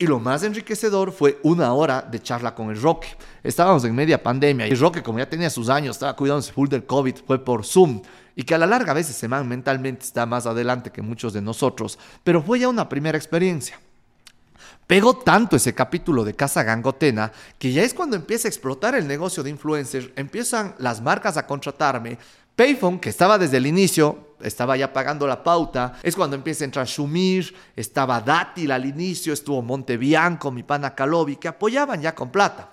Y 0.00 0.06
lo 0.06 0.20
más 0.20 0.44
enriquecedor 0.44 1.10
fue 1.10 1.40
una 1.42 1.72
hora 1.72 2.02
de 2.02 2.22
charla 2.22 2.54
con 2.54 2.70
el 2.70 2.80
Roque. 2.80 3.08
Estábamos 3.42 3.84
en 3.84 3.96
media 3.96 4.22
pandemia 4.22 4.68
y 4.68 4.70
el 4.70 4.78
Roque, 4.78 5.02
como 5.02 5.18
ya 5.18 5.28
tenía 5.28 5.50
sus 5.50 5.68
años, 5.68 5.96
estaba 5.96 6.14
cuidándose 6.14 6.52
full 6.52 6.68
del 6.68 6.86
COVID, 6.86 7.16
fue 7.26 7.44
por 7.44 7.64
Zoom. 7.64 8.00
Y 8.36 8.44
que 8.44 8.54
a 8.54 8.58
la 8.58 8.66
larga 8.66 8.92
a 8.92 8.94
veces 8.94 9.16
se 9.16 9.26
man 9.26 9.48
mentalmente 9.48 10.04
está 10.04 10.24
más 10.24 10.46
adelante 10.46 10.92
que 10.92 11.02
muchos 11.02 11.32
de 11.32 11.42
nosotros. 11.42 11.98
Pero 12.22 12.40
fue 12.40 12.60
ya 12.60 12.68
una 12.68 12.88
primera 12.88 13.18
experiencia. 13.18 13.80
Pegó 14.86 15.16
tanto 15.16 15.56
ese 15.56 15.74
capítulo 15.74 16.22
de 16.22 16.34
Casa 16.34 16.62
Gangotena 16.62 17.32
que 17.58 17.72
ya 17.72 17.82
es 17.82 17.92
cuando 17.92 18.14
empieza 18.14 18.46
a 18.46 18.50
explotar 18.50 18.94
el 18.94 19.08
negocio 19.08 19.42
de 19.42 19.50
influencers, 19.50 20.10
empiezan 20.14 20.76
las 20.78 21.02
marcas 21.02 21.36
a 21.36 21.46
contratarme. 21.46 22.18
Payphone, 22.54 23.00
que 23.00 23.08
estaba 23.08 23.36
desde 23.36 23.56
el 23.56 23.66
inicio, 23.66 24.27
estaba 24.40 24.76
ya 24.76 24.92
pagando 24.92 25.26
la 25.26 25.42
pauta, 25.42 25.94
es 26.02 26.16
cuando 26.16 26.36
empieza 26.36 26.64
a 26.64 26.66
entrar 26.66 26.86
Shumir, 26.86 27.54
estaba 27.76 28.20
Dátil 28.20 28.70
al 28.70 28.86
inicio, 28.86 29.32
estuvo 29.32 29.62
Montebianco, 29.62 30.50
mi 30.50 30.62
pana 30.62 30.94
Calobi, 30.94 31.36
que 31.36 31.48
apoyaban 31.48 32.00
ya 32.00 32.14
con 32.14 32.30
plata. 32.30 32.70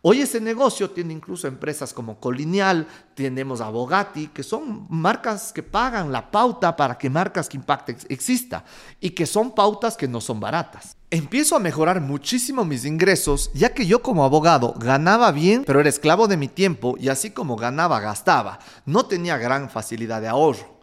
Hoy 0.00 0.20
ese 0.20 0.40
negocio 0.40 0.90
tiene 0.90 1.12
incluso 1.12 1.48
empresas 1.48 1.92
como 1.92 2.20
Colinial, 2.20 2.86
tenemos 3.14 3.60
a 3.60 3.68
Bogatti, 3.68 4.28
que 4.28 4.44
son 4.44 4.86
marcas 4.88 5.52
que 5.52 5.64
pagan 5.64 6.12
la 6.12 6.30
pauta 6.30 6.76
para 6.76 6.96
que 6.96 7.10
Marcas 7.10 7.48
que 7.48 7.56
Impact 7.56 8.06
exista 8.08 8.64
y 9.00 9.10
que 9.10 9.26
son 9.26 9.56
pautas 9.56 9.96
que 9.96 10.06
no 10.06 10.20
son 10.20 10.38
baratas. 10.38 10.96
Empiezo 11.10 11.56
a 11.56 11.58
mejorar 11.58 12.00
muchísimo 12.00 12.64
mis 12.64 12.84
ingresos, 12.84 13.50
ya 13.54 13.74
que 13.74 13.86
yo 13.86 14.00
como 14.00 14.24
abogado 14.24 14.72
ganaba 14.78 15.32
bien, 15.32 15.64
pero 15.66 15.80
era 15.80 15.88
esclavo 15.88 16.28
de 16.28 16.36
mi 16.36 16.46
tiempo 16.46 16.94
y 16.96 17.08
así 17.08 17.32
como 17.32 17.56
ganaba, 17.56 17.98
gastaba. 17.98 18.60
No 18.86 19.06
tenía 19.06 19.36
gran 19.36 19.68
facilidad 19.68 20.20
de 20.20 20.28
ahorro. 20.28 20.77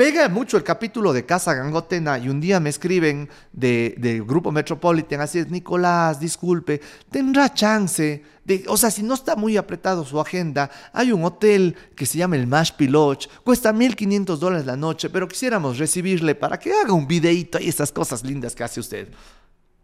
Pega 0.00 0.30
mucho 0.30 0.56
el 0.56 0.64
capítulo 0.64 1.12
de 1.12 1.26
Casa 1.26 1.52
Gangotena 1.52 2.18
y 2.18 2.30
un 2.30 2.40
día 2.40 2.58
me 2.58 2.70
escriben 2.70 3.28
de, 3.52 4.24
Grupo 4.26 4.50
Metropolitan, 4.50 5.20
así 5.20 5.40
es, 5.40 5.50
Nicolás, 5.50 6.18
disculpe, 6.18 6.80
tendrá 7.10 7.52
chance 7.52 8.24
de, 8.42 8.64
o 8.68 8.78
sea, 8.78 8.90
si 8.90 9.02
no 9.02 9.12
está 9.12 9.36
muy 9.36 9.58
apretado 9.58 10.06
su 10.06 10.18
agenda, 10.18 10.70
hay 10.94 11.12
un 11.12 11.22
hotel 11.22 11.76
que 11.94 12.06
se 12.06 12.16
llama 12.16 12.36
el 12.36 12.46
Mash 12.46 12.72
Lodge, 12.78 13.28
cuesta 13.44 13.74
1.500 13.74 14.38
dólares 14.38 14.64
la 14.64 14.78
noche, 14.78 15.10
pero 15.10 15.28
quisiéramos 15.28 15.76
recibirle 15.76 16.34
para 16.34 16.58
que 16.58 16.72
haga 16.72 16.94
un 16.94 17.06
videíto 17.06 17.58
y 17.60 17.68
esas 17.68 17.92
cosas 17.92 18.24
lindas 18.24 18.54
que 18.54 18.64
hace 18.64 18.80
usted. 18.80 19.06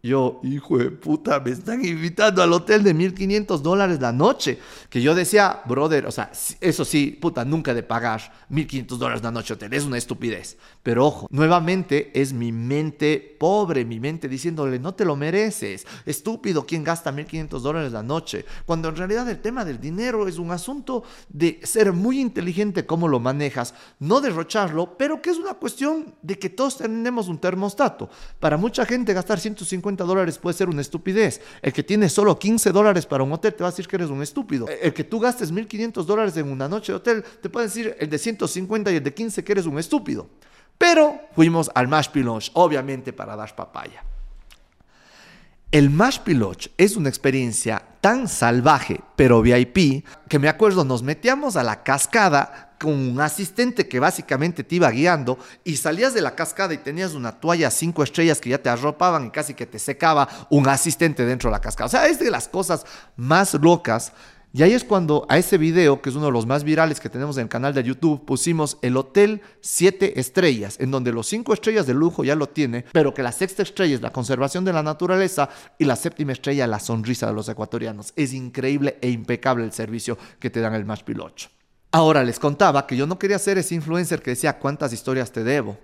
Yo, 0.03 0.39
hijo 0.43 0.77
de 0.77 0.91
puta, 0.91 1.39
me 1.39 1.51
están 1.51 1.83
invitando 1.83 2.43
al 2.43 2.53
hotel 2.53 2.83
de 2.83 2.93
1500 2.93 3.63
dólares 3.63 3.99
la 3.99 4.11
noche. 4.11 4.59
Que 4.89 5.01
yo 5.01 5.15
decía, 5.15 5.61
brother, 5.65 6.05
o 6.05 6.11
sea, 6.11 6.31
eso 6.61 6.85
sí, 6.85 7.17
puta, 7.19 7.43
nunca 7.43 7.73
de 7.73 7.81
pagar 7.81 8.31
1500 8.49 8.99
dólares 8.99 9.23
la 9.23 9.31
noche 9.31 9.55
hotel. 9.55 9.73
Es 9.73 9.85
una 9.85 9.97
estupidez. 9.97 10.57
Pero 10.83 11.07
ojo, 11.07 11.27
nuevamente 11.31 12.11
es 12.13 12.31
mi 12.31 12.51
mente 12.51 13.35
pobre, 13.39 13.85
mi 13.85 13.99
mente 13.99 14.29
diciéndole, 14.29 14.77
no 14.77 14.93
te 14.93 15.03
lo 15.03 15.15
mereces. 15.15 15.87
Estúpido, 16.05 16.65
¿quién 16.65 16.83
gasta 16.83 17.11
1500 17.11 17.63
dólares 17.63 17.91
la 17.91 18.03
noche? 18.03 18.45
Cuando 18.65 18.89
en 18.89 18.95
realidad 18.95 19.27
el 19.29 19.39
tema 19.39 19.65
del 19.65 19.81
dinero 19.81 20.27
es 20.27 20.37
un 20.37 20.51
asunto 20.51 21.03
de 21.27 21.59
ser 21.63 21.91
muy 21.91 22.19
inteligente 22.19 22.85
cómo 22.85 23.07
lo 23.07 23.19
manejas, 23.19 23.73
no 23.99 24.21
derrocharlo, 24.21 24.95
pero 24.95 25.21
que 25.21 25.31
es 25.31 25.37
una 25.37 25.55
cuestión 25.55 26.15
de 26.21 26.37
que 26.37 26.49
todos 26.49 26.77
tenemos 26.77 27.27
un 27.27 27.39
termostato. 27.39 28.09
Para 28.39 28.57
mucha 28.57 28.85
gente 28.85 29.13
gastar 29.13 29.39
150 29.39 29.86
dólares 29.95 30.37
puede 30.37 30.57
ser 30.57 30.69
una 30.69 30.81
estupidez. 30.81 31.41
El 31.61 31.71
que 31.71 31.83
tiene 31.83 32.09
solo 32.09 32.37
15 32.37 32.71
dólares 32.71 33.05
para 33.05 33.23
un 33.23 33.31
hotel 33.31 33.53
te 33.53 33.63
va 33.63 33.69
a 33.69 33.71
decir 33.71 33.87
que 33.87 33.95
eres 33.95 34.09
un 34.09 34.21
estúpido. 34.21 34.67
El 34.67 34.93
que 34.93 35.03
tú 35.03 35.19
gastes 35.19 35.53
1.500 35.53 36.03
dólares 36.03 36.35
en 36.37 36.51
una 36.51 36.67
noche 36.67 36.91
de 36.91 36.97
hotel 36.97 37.23
te 37.41 37.49
puede 37.49 37.67
decir 37.67 37.95
el 37.99 38.09
de 38.09 38.17
150 38.17 38.91
y 38.91 38.95
el 38.97 39.03
de 39.03 39.13
15 39.13 39.43
que 39.43 39.51
eres 39.51 39.65
un 39.65 39.79
estúpido. 39.79 40.27
Pero 40.77 41.21
fuimos 41.33 41.71
al 41.73 41.87
Mash 41.87 42.09
Pilonge, 42.09 42.51
obviamente 42.53 43.13
para 43.13 43.35
dar 43.35 43.55
papaya. 43.55 44.03
El 45.69 45.89
Mash 45.89 46.21
es 46.77 46.95
una 46.95 47.09
experiencia 47.09 47.83
tan 47.99 48.29
salvaje, 48.29 49.01
pero 49.17 49.41
VIP, 49.41 50.05
que 50.29 50.39
me 50.39 50.47
acuerdo, 50.47 50.85
nos 50.85 51.03
metíamos 51.03 51.57
a 51.57 51.63
la 51.63 51.83
cascada 51.83 52.75
con 52.79 52.93
un 52.93 53.19
asistente 53.19 53.85
que 53.89 53.99
básicamente 53.99 54.63
te 54.63 54.75
iba 54.75 54.89
guiando 54.89 55.37
y 55.65 55.75
salías 55.75 56.13
de 56.13 56.21
la 56.21 56.35
cascada 56.35 56.73
y 56.73 56.77
tenías 56.77 57.15
una 57.15 57.33
toalla 57.33 57.69
cinco 57.69 58.01
estrellas 58.01 58.39
que 58.39 58.51
ya 58.51 58.61
te 58.61 58.69
arropaban 58.69 59.25
y 59.25 59.31
casi 59.31 59.55
que 59.55 59.65
te 59.65 59.77
secaba 59.77 60.29
un 60.49 60.69
asistente 60.69 61.25
dentro 61.25 61.49
de 61.49 61.57
la 61.57 61.61
cascada. 61.61 61.87
O 61.87 61.89
sea, 61.89 62.07
es 62.07 62.17
de 62.19 62.31
las 62.31 62.47
cosas 62.47 62.85
más 63.17 63.53
locas 63.55 64.13
y 64.53 64.63
ahí 64.63 64.73
es 64.73 64.83
cuando 64.83 65.25
a 65.29 65.37
ese 65.37 65.57
video, 65.57 66.01
que 66.01 66.09
es 66.09 66.15
uno 66.15 66.27
de 66.27 66.31
los 66.31 66.45
más 66.45 66.63
virales 66.63 66.99
que 66.99 67.09
tenemos 67.09 67.37
en 67.37 67.43
el 67.43 67.49
canal 67.49 67.73
de 67.73 67.83
YouTube, 67.83 68.25
pusimos 68.25 68.77
el 68.81 68.97
hotel 68.97 69.41
7 69.61 70.19
estrellas, 70.19 70.77
en 70.79 70.89
donde 70.89 71.11
los 71.11 71.27
5 71.27 71.53
estrellas 71.53 71.85
de 71.85 71.93
lujo 71.93 72.23
ya 72.23 72.35
lo 72.35 72.47
tiene, 72.47 72.85
pero 72.91 73.13
que 73.13 73.23
la 73.23 73.31
sexta 73.31 73.61
estrella 73.61 73.95
es 73.95 74.01
la 74.01 74.11
conservación 74.11 74.65
de 74.65 74.73
la 74.73 74.83
naturaleza 74.83 75.49
y 75.77 75.85
la 75.85 75.95
séptima 75.95 76.31
estrella 76.31 76.65
la 76.65 76.79
sonrisa 76.79 77.27
de 77.27 77.33
los 77.33 77.49
ecuatorianos. 77.49 78.13
Es 78.15 78.33
increíble 78.33 78.97
e 79.01 79.09
impecable 79.09 79.65
el 79.65 79.73
servicio 79.73 80.17
que 80.39 80.49
te 80.49 80.61
dan 80.61 80.73
el 80.73 80.85
Match 80.85 81.03
Pilocho. 81.03 81.49
Ahora 81.91 82.23
les 82.23 82.39
contaba 82.39 82.87
que 82.87 82.97
yo 82.97 83.07
no 83.07 83.19
quería 83.19 83.39
ser 83.39 83.57
ese 83.57 83.75
influencer 83.75 84.21
que 84.21 84.31
decía 84.31 84.59
cuántas 84.59 84.93
historias 84.93 85.31
te 85.31 85.43
debo. 85.43 85.77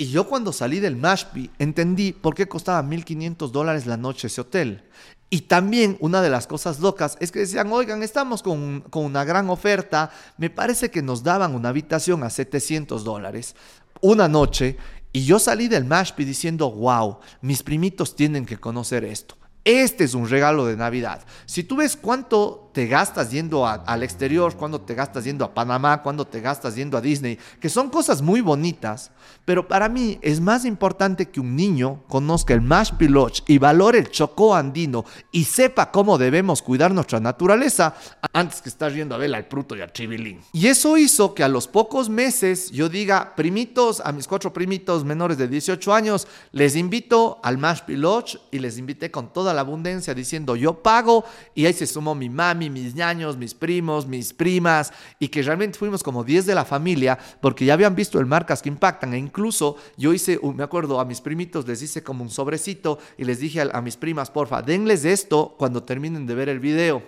Y 0.00 0.08
yo 0.08 0.26
cuando 0.26 0.50
salí 0.50 0.80
del 0.80 0.96
Mashpi 0.96 1.50
entendí 1.58 2.12
por 2.12 2.34
qué 2.34 2.48
costaba 2.48 2.82
1.500 2.82 3.50
dólares 3.50 3.84
la 3.84 3.98
noche 3.98 4.28
ese 4.28 4.40
hotel. 4.40 4.82
Y 5.28 5.42
también 5.42 5.98
una 6.00 6.22
de 6.22 6.30
las 6.30 6.46
cosas 6.46 6.80
locas 6.80 7.18
es 7.20 7.30
que 7.30 7.40
decían, 7.40 7.70
oigan, 7.70 8.02
estamos 8.02 8.42
con, 8.42 8.80
con 8.88 9.04
una 9.04 9.24
gran 9.24 9.50
oferta, 9.50 10.10
me 10.38 10.48
parece 10.48 10.90
que 10.90 11.02
nos 11.02 11.22
daban 11.22 11.54
una 11.54 11.68
habitación 11.68 12.22
a 12.22 12.30
700 12.30 13.04
dólares 13.04 13.54
una 14.00 14.26
noche. 14.26 14.78
Y 15.12 15.26
yo 15.26 15.38
salí 15.38 15.68
del 15.68 15.84
Mashpi 15.84 16.24
diciendo, 16.24 16.70
wow, 16.70 17.18
mis 17.42 17.62
primitos 17.62 18.16
tienen 18.16 18.46
que 18.46 18.56
conocer 18.56 19.04
esto. 19.04 19.36
Este 19.64 20.04
es 20.04 20.14
un 20.14 20.28
regalo 20.28 20.64
de 20.64 20.76
Navidad. 20.76 21.22
Si 21.44 21.64
tú 21.64 21.76
ves 21.76 21.94
cuánto 21.94 22.70
te 22.72 22.86
gastas 22.86 23.30
yendo 23.30 23.66
al 23.66 24.02
exterior, 24.02 24.56
cuánto 24.56 24.80
te 24.80 24.94
gastas 24.94 25.24
yendo 25.24 25.44
a 25.44 25.52
Panamá, 25.52 26.02
cuánto 26.02 26.26
te 26.26 26.40
gastas 26.40 26.76
yendo 26.76 26.96
a 26.96 27.00
Disney, 27.00 27.38
que 27.60 27.68
son 27.68 27.90
cosas 27.90 28.22
muy 28.22 28.40
bonitas, 28.40 29.10
pero 29.44 29.66
para 29.66 29.88
mí 29.88 30.18
es 30.22 30.40
más 30.40 30.64
importante 30.64 31.28
que 31.28 31.40
un 31.40 31.56
niño 31.56 32.04
conozca 32.08 32.54
el 32.54 32.60
Mash 32.60 32.92
Piloch 32.96 33.42
y 33.46 33.58
valore 33.58 33.98
el 33.98 34.10
chocó 34.10 34.54
andino 34.54 35.04
y 35.32 35.44
sepa 35.44 35.90
cómo 35.90 36.16
debemos 36.16 36.62
cuidar 36.62 36.94
nuestra 36.94 37.20
naturaleza 37.20 37.94
antes 38.32 38.62
que 38.62 38.68
estar 38.68 38.92
yendo 38.92 39.14
a 39.14 39.18
ver 39.18 39.34
al 39.34 39.46
pruto 39.46 39.76
y 39.76 39.80
al 39.80 39.92
chivilín. 39.92 40.40
Y 40.52 40.68
eso 40.68 40.96
hizo 40.96 41.34
que 41.34 41.42
a 41.42 41.48
los 41.48 41.66
pocos 41.66 42.08
meses 42.08 42.70
yo 42.70 42.88
diga, 42.88 43.34
primitos, 43.34 44.00
a 44.04 44.12
mis 44.12 44.28
cuatro 44.28 44.52
primitos 44.52 45.04
menores 45.04 45.36
de 45.36 45.48
18 45.48 45.92
años, 45.92 46.28
les 46.52 46.76
invito 46.76 47.40
al 47.42 47.58
Mash 47.58 47.80
Piloch 47.82 48.36
y 48.50 48.60
les 48.60 48.78
invité 48.78 49.10
con 49.10 49.32
toda 49.32 49.49
la 49.54 49.60
abundencia 49.60 50.14
diciendo 50.14 50.56
yo 50.56 50.82
pago 50.82 51.24
y 51.54 51.66
ahí 51.66 51.72
se 51.72 51.86
sumó 51.86 52.14
mi 52.14 52.28
mami, 52.28 52.70
mis 52.70 52.94
ñaños, 52.94 53.36
mis 53.36 53.54
primos, 53.54 54.06
mis 54.06 54.32
primas 54.32 54.92
y 55.18 55.28
que 55.28 55.42
realmente 55.42 55.78
fuimos 55.78 56.02
como 56.02 56.24
10 56.24 56.46
de 56.46 56.54
la 56.54 56.64
familia 56.64 57.18
porque 57.40 57.64
ya 57.64 57.74
habían 57.74 57.94
visto 57.94 58.18
el 58.18 58.26
marcas 58.26 58.62
que 58.62 58.68
impactan 58.68 59.14
e 59.14 59.18
incluso 59.18 59.76
yo 59.96 60.12
hice, 60.12 60.38
me 60.54 60.62
acuerdo 60.62 61.00
a 61.00 61.04
mis 61.04 61.20
primitos 61.20 61.66
les 61.66 61.82
hice 61.82 62.02
como 62.02 62.22
un 62.22 62.30
sobrecito 62.30 62.98
y 63.18 63.24
les 63.24 63.40
dije 63.40 63.60
a, 63.60 63.70
a 63.72 63.80
mis 63.80 63.96
primas, 63.96 64.30
porfa, 64.30 64.62
denles 64.62 65.04
esto 65.04 65.54
cuando 65.58 65.82
terminen 65.82 66.26
de 66.26 66.34
ver 66.34 66.48
el 66.48 66.60
video 66.60 67.02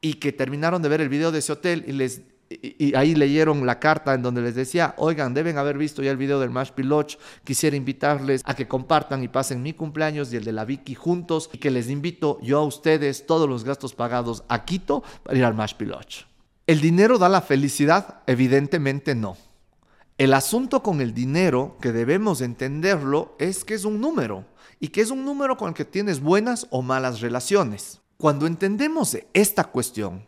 y 0.00 0.14
que 0.14 0.32
terminaron 0.32 0.82
de 0.82 0.88
ver 0.88 1.00
el 1.00 1.08
video 1.08 1.32
de 1.32 1.40
ese 1.40 1.52
hotel 1.52 1.84
y 1.86 1.92
les 1.92 2.22
y, 2.48 2.94
ahí 2.94 3.14
leyeron 3.14 3.66
la 3.66 3.80
carta 3.80 4.14
en 4.14 4.22
donde 4.22 4.42
les 4.42 4.54
decía, 4.54 4.94
oigan, 4.98 5.34
deben 5.34 5.58
haber 5.58 5.78
visto 5.78 6.02
ya 6.02 6.10
el 6.10 6.16
video 6.16 6.38
del 6.40 6.50
Mash 6.50 6.70
Piloch, 6.70 7.16
quisiera 7.44 7.76
invitarles 7.76 8.42
a 8.44 8.54
que 8.54 8.68
compartan 8.68 9.22
y 9.22 9.28
pasen 9.28 9.62
mi 9.62 9.72
cumpleaños 9.72 10.32
y 10.32 10.36
el 10.36 10.44
de 10.44 10.52
la 10.52 10.64
Vicky 10.64 10.94
juntos 10.94 11.50
y 11.52 11.58
que 11.58 11.70
les 11.70 11.90
invito 11.90 12.38
yo 12.42 12.58
a 12.58 12.64
ustedes 12.64 13.26
todos 13.26 13.48
los 13.48 13.64
gastos 13.64 13.94
pagados 13.94 14.44
a 14.48 14.64
Quito 14.64 15.02
para 15.22 15.38
ir 15.38 15.44
al 15.44 15.54
Mash 15.54 15.74
Piloch. 15.74 16.26
¿El 16.66 16.80
dinero 16.80 17.18
da 17.18 17.28
la 17.28 17.42
felicidad? 17.42 18.22
Evidentemente 18.26 19.14
no. 19.14 19.36
El 20.18 20.32
asunto 20.32 20.82
con 20.82 21.00
el 21.00 21.12
dinero, 21.12 21.76
que 21.80 21.92
debemos 21.92 22.40
entenderlo, 22.40 23.36
es 23.38 23.64
que 23.64 23.74
es 23.74 23.84
un 23.84 24.00
número 24.00 24.46
y 24.80 24.88
que 24.88 25.02
es 25.02 25.10
un 25.10 25.24
número 25.24 25.56
con 25.56 25.68
el 25.68 25.74
que 25.74 25.84
tienes 25.84 26.20
buenas 26.20 26.66
o 26.70 26.82
malas 26.82 27.20
relaciones. 27.20 28.00
Cuando 28.16 28.46
entendemos 28.46 29.16
esta 29.34 29.64
cuestión, 29.64 30.24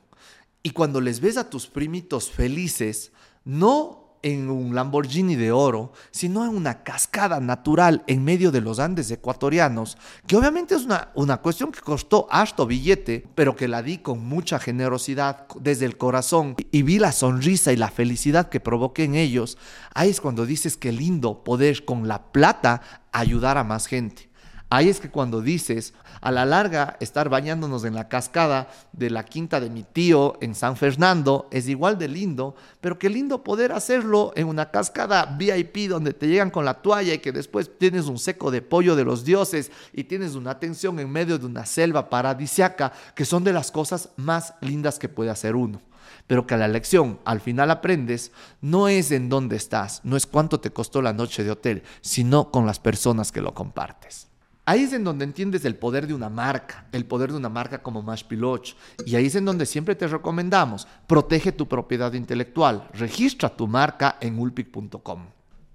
y 0.63 0.71
cuando 0.71 1.01
les 1.01 1.21
ves 1.21 1.37
a 1.37 1.49
tus 1.49 1.67
primitos 1.67 2.31
felices, 2.31 3.13
no 3.45 4.09
en 4.23 4.51
un 4.51 4.75
Lamborghini 4.75 5.37
de 5.37 5.53
oro, 5.53 5.93
sino 6.11 6.45
en 6.45 6.51
una 6.51 6.83
cascada 6.83 7.41
natural 7.41 8.03
en 8.07 8.25
medio 8.25 8.51
de 8.51 8.61
los 8.61 8.79
Andes 8.79 9.11
ecuatorianos, 9.11 9.97
que 10.27 10.37
obviamente 10.37 10.75
es 10.75 10.85
una, 10.85 11.11
una 11.15 11.39
cuestión 11.39 11.71
que 11.71 11.81
costó 11.81 12.27
harto 12.31 12.67
billete, 12.67 13.25
pero 13.35 13.55
que 13.55 13.69
la 13.69 13.83
di 13.83 13.99
con 13.99 14.27
mucha 14.27 14.59
generosidad 14.59 15.47
desde 15.61 15.87
el 15.87 15.97
corazón 15.97 16.57
y 16.71 16.83
vi 16.83 16.99
la 16.99 17.13
sonrisa 17.13 17.73
y 17.73 17.77
la 17.77 17.91
felicidad 17.91 18.49
que 18.49 18.61
provoqué 18.61 19.05
en 19.05 19.15
ellos, 19.15 19.57
ahí 19.95 20.11
es 20.11 20.21
cuando 20.21 20.47
dices 20.47 20.77
que 20.77 20.93
lindo 20.93 21.45
poder 21.45 21.85
con 21.85 22.09
la 22.09 22.33
plata 22.33 22.83
ayudar 23.13 23.57
a 23.59 23.65
más 23.65 23.87
gente. 23.87 24.28
Ahí 24.71 24.91
es 24.91 25.01
que 25.01 25.09
cuando 25.09 25.41
dices, 25.41 25.95
a 26.21 26.31
la 26.31 26.45
larga, 26.45 26.99
estar 27.01 27.31
bañándonos 27.31 27.85
en 27.85 27.95
la 27.95 28.09
cascada 28.09 28.69
de 28.93 29.09
la 29.09 29.25
quinta 29.25 29.61
de 29.61 29.71
mi 29.71 29.83
tío 29.83 30.37
en 30.43 30.55
San 30.55 30.77
Fernando 30.77 31.49
es 31.51 31.69
igual 31.69 31.99
de 31.99 32.09
lindo, 32.09 32.55
pero 32.83 32.99
qué 32.99 33.09
lindo 33.09 33.43
poder 33.43 33.73
hacerlo 33.73 34.33
en 34.37 34.47
una 34.47 34.71
cascada 34.71 35.25
VIP 35.39 35.89
donde 35.89 36.13
te 36.13 36.29
llegan 36.29 36.51
con 36.51 36.67
la 36.67 36.83
toalla 36.83 37.15
y 37.15 37.19
que 37.19 37.33
después 37.33 37.71
tienes 37.79 38.07
un 38.07 38.19
seco 38.19 38.51
de 38.51 38.61
pollo 38.61 38.95
de 38.95 39.05
los 39.05 39.25
dioses 39.25 39.73
y 39.95 40.05
tienes 40.05 40.35
una 40.35 40.51
atención 40.51 41.01
en 41.01 41.11
medio 41.11 41.39
de 41.39 41.47
una 41.47 41.65
selva 41.65 42.11
paradisiaca, 42.11 42.93
que 43.15 43.25
son 43.25 43.45
de 43.45 43.55
las 43.55 43.71
cosas 43.71 44.11
más 44.17 44.53
lindas 44.61 44.99
que 44.99 45.09
puede 45.09 45.31
hacer 45.31 45.57
uno 45.57 45.81
pero 46.27 46.47
que 46.47 46.57
la 46.57 46.69
lección 46.69 47.19
al 47.25 47.41
final 47.41 47.71
aprendes 47.71 48.33
no 48.61 48.89
es 48.89 49.11
en 49.13 49.31
dónde 49.31 49.57
estás, 49.57 50.03
no 50.05 50.17
es 50.17 50.27
cuánto 50.27 50.61
te 50.61 50.71
costó 50.71 51.01
la 51.01 51.15
noche 51.15 51.43
de 51.43 51.51
hotel, 51.51 51.83
sino 52.03 52.51
con 52.51 52.67
las 52.67 52.79
personas 52.79 53.33
que 53.33 53.41
lo 53.41 53.55
compartes. 53.55 54.29
Ahí 54.69 54.83
es 54.83 54.93
en 54.93 55.03
donde 55.03 55.25
entiendes 55.25 55.65
el 55.65 55.77
poder 55.77 56.07
de 56.07 56.13
una 56.13 56.29
marca, 56.29 56.85
el 56.93 57.07
poder 57.07 57.31
de 57.31 57.39
una 57.39 57.49
marca 57.49 57.83
como 57.83 58.03
Mashpiloch. 58.03 58.75
Y 59.07 59.17
ahí 59.17 59.25
es 59.25 59.35
en 59.35 59.47
donde 59.47 59.65
siempre 59.65 59.95
te 59.95 60.07
recomendamos, 60.07 60.87
protege 61.07 61.53
tu 61.53 61.67
propiedad 61.67 62.13
intelectual, 62.13 62.87
registra 62.93 63.49
tu 63.49 63.67
marca 63.67 64.19
en 64.21 64.39
ulpic.com. 64.39 65.25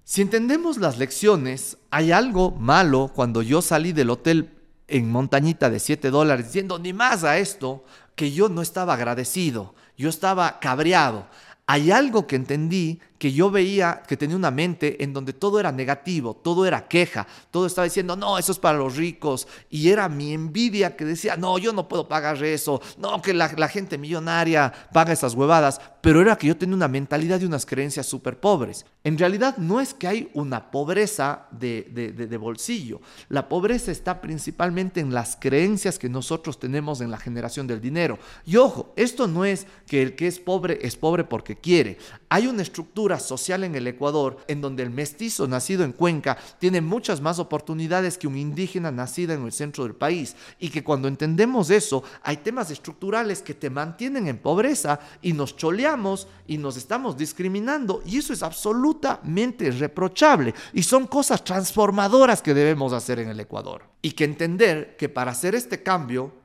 Si 0.03 0.21
entendemos 0.21 0.77
las 0.77 0.99
lecciones, 0.99 1.79
hay 1.89 2.11
algo 2.11 2.51
malo 2.51 3.09
cuando 3.15 3.41
yo 3.41 3.63
salí 3.63 3.93
del 3.93 4.11
hotel 4.11 4.51
en 4.87 5.09
montañita 5.09 5.71
de 5.71 5.79
7 5.79 6.11
dólares 6.11 6.45
diciendo 6.45 6.77
ni 6.77 6.93
más 6.93 7.23
a 7.23 7.39
esto, 7.39 7.85
que 8.13 8.31
yo 8.31 8.47
no 8.47 8.61
estaba 8.61 8.93
agradecido, 8.93 9.73
yo 9.97 10.07
estaba 10.07 10.59
cabreado. 10.59 11.25
Hay 11.65 11.89
algo 11.89 12.27
que 12.27 12.35
entendí 12.35 12.99
que 13.23 13.31
yo 13.31 13.49
veía 13.49 14.03
que 14.05 14.17
tenía 14.17 14.35
una 14.35 14.51
mente 14.51 15.01
en 15.01 15.13
donde 15.13 15.31
todo 15.31 15.57
era 15.57 15.71
negativo, 15.71 16.35
todo 16.35 16.65
era 16.65 16.89
queja, 16.89 17.25
todo 17.51 17.65
estaba 17.65 17.85
diciendo, 17.85 18.17
no, 18.17 18.37
eso 18.37 18.51
es 18.51 18.59
para 18.59 18.77
los 18.77 18.97
ricos. 18.97 19.47
Y 19.69 19.87
era 19.87 20.09
mi 20.09 20.33
envidia 20.33 20.97
que 20.97 21.05
decía, 21.05 21.37
no, 21.37 21.57
yo 21.57 21.71
no 21.71 21.87
puedo 21.87 22.09
pagar 22.09 22.43
eso, 22.43 22.81
no, 22.97 23.21
que 23.21 23.33
la, 23.33 23.47
gente 23.69 23.97
millonaria 23.97 24.73
paga 24.91 25.13
esas 25.13 25.35
huevadas. 25.35 25.79
Pero 26.01 26.19
era 26.19 26.35
que 26.35 26.47
yo 26.47 26.57
tenía 26.57 26.75
una 26.75 26.89
mentalidad 26.89 27.39
y 27.39 27.45
unas 27.45 27.65
creencias 27.65 28.07
súper 28.07 28.41
pobres. 28.41 28.85
En 29.05 29.17
realidad 29.17 29.55
no 29.55 29.79
es 29.79 29.93
que 29.93 30.09
hay 30.09 30.29
una 30.33 30.69
pobreza 30.69 31.47
de, 31.51 31.83
de 31.93 32.37
bolsillo. 32.37 32.99
La 33.29 33.47
pobreza 33.47 33.89
está 33.89 34.19
principalmente 34.19 34.99
en 34.99 35.13
las 35.13 35.37
creencias 35.37 35.97
que 35.97 36.09
nosotros 36.09 36.59
tenemos 36.59 36.99
en 36.99 37.09
la 37.09 37.17
generación 37.17 37.67
del 37.67 37.79
dinero. 37.79 38.19
Y 38.45 38.57
ojo, 38.57 38.91
esto 38.97 39.27
no 39.27 39.45
es 39.45 39.65
que 39.87 40.01
el 40.01 40.15
que 40.15 40.27
es 40.27 40.39
pobre 40.39 40.79
es 40.81 40.97
pobre 40.97 41.23
porque 41.23 41.55
quiere. 41.55 41.97
Hay 42.27 42.47
una 42.47 42.63
estructura 42.63 43.12
social 43.19 43.63
en 43.63 43.75
el 43.75 43.87
Ecuador 43.87 44.37
en 44.47 44.61
donde 44.61 44.83
el 44.83 44.89
mestizo 44.89 45.47
nacido 45.47 45.83
en 45.83 45.91
Cuenca 45.91 46.37
tiene 46.59 46.81
muchas 46.81 47.21
más 47.21 47.39
oportunidades 47.39 48.17
que 48.17 48.27
un 48.27 48.37
indígena 48.37 48.91
nacido 48.91 49.33
en 49.33 49.43
el 49.45 49.51
centro 49.51 49.83
del 49.83 49.95
país. 49.95 50.35
Y 50.59 50.69
que 50.69 50.83
cuando 50.83 51.07
entendemos 51.07 51.69
eso 51.69 52.03
hay 52.21 52.37
temas 52.37 52.71
estructurales 52.71 53.41
que 53.41 53.53
te 53.53 53.69
mantienen 53.69 54.27
en 54.27 54.37
pobreza 54.37 54.99
y 55.21 55.33
nos 55.33 55.55
choleamos 55.55 56.27
y 56.47 56.57
nos 56.57 56.77
estamos 56.77 57.17
discriminando. 57.17 58.01
Y 58.05 58.17
eso 58.17 58.33
es 58.33 58.43
absolutamente 58.43 59.71
reprochable. 59.71 60.53
Y 60.73 60.83
son 60.83 61.07
cosas 61.07 61.43
transformadoras 61.43 62.41
que 62.41 62.53
debemos 62.53 62.93
hacer 62.93 63.19
en 63.19 63.29
el 63.29 63.39
Ecuador. 63.39 63.83
Y 64.01 64.11
que 64.11 64.25
entender 64.25 64.95
que 64.97 65.09
para 65.09 65.31
hacer 65.31 65.55
este 65.55 65.81
cambio 65.81 66.42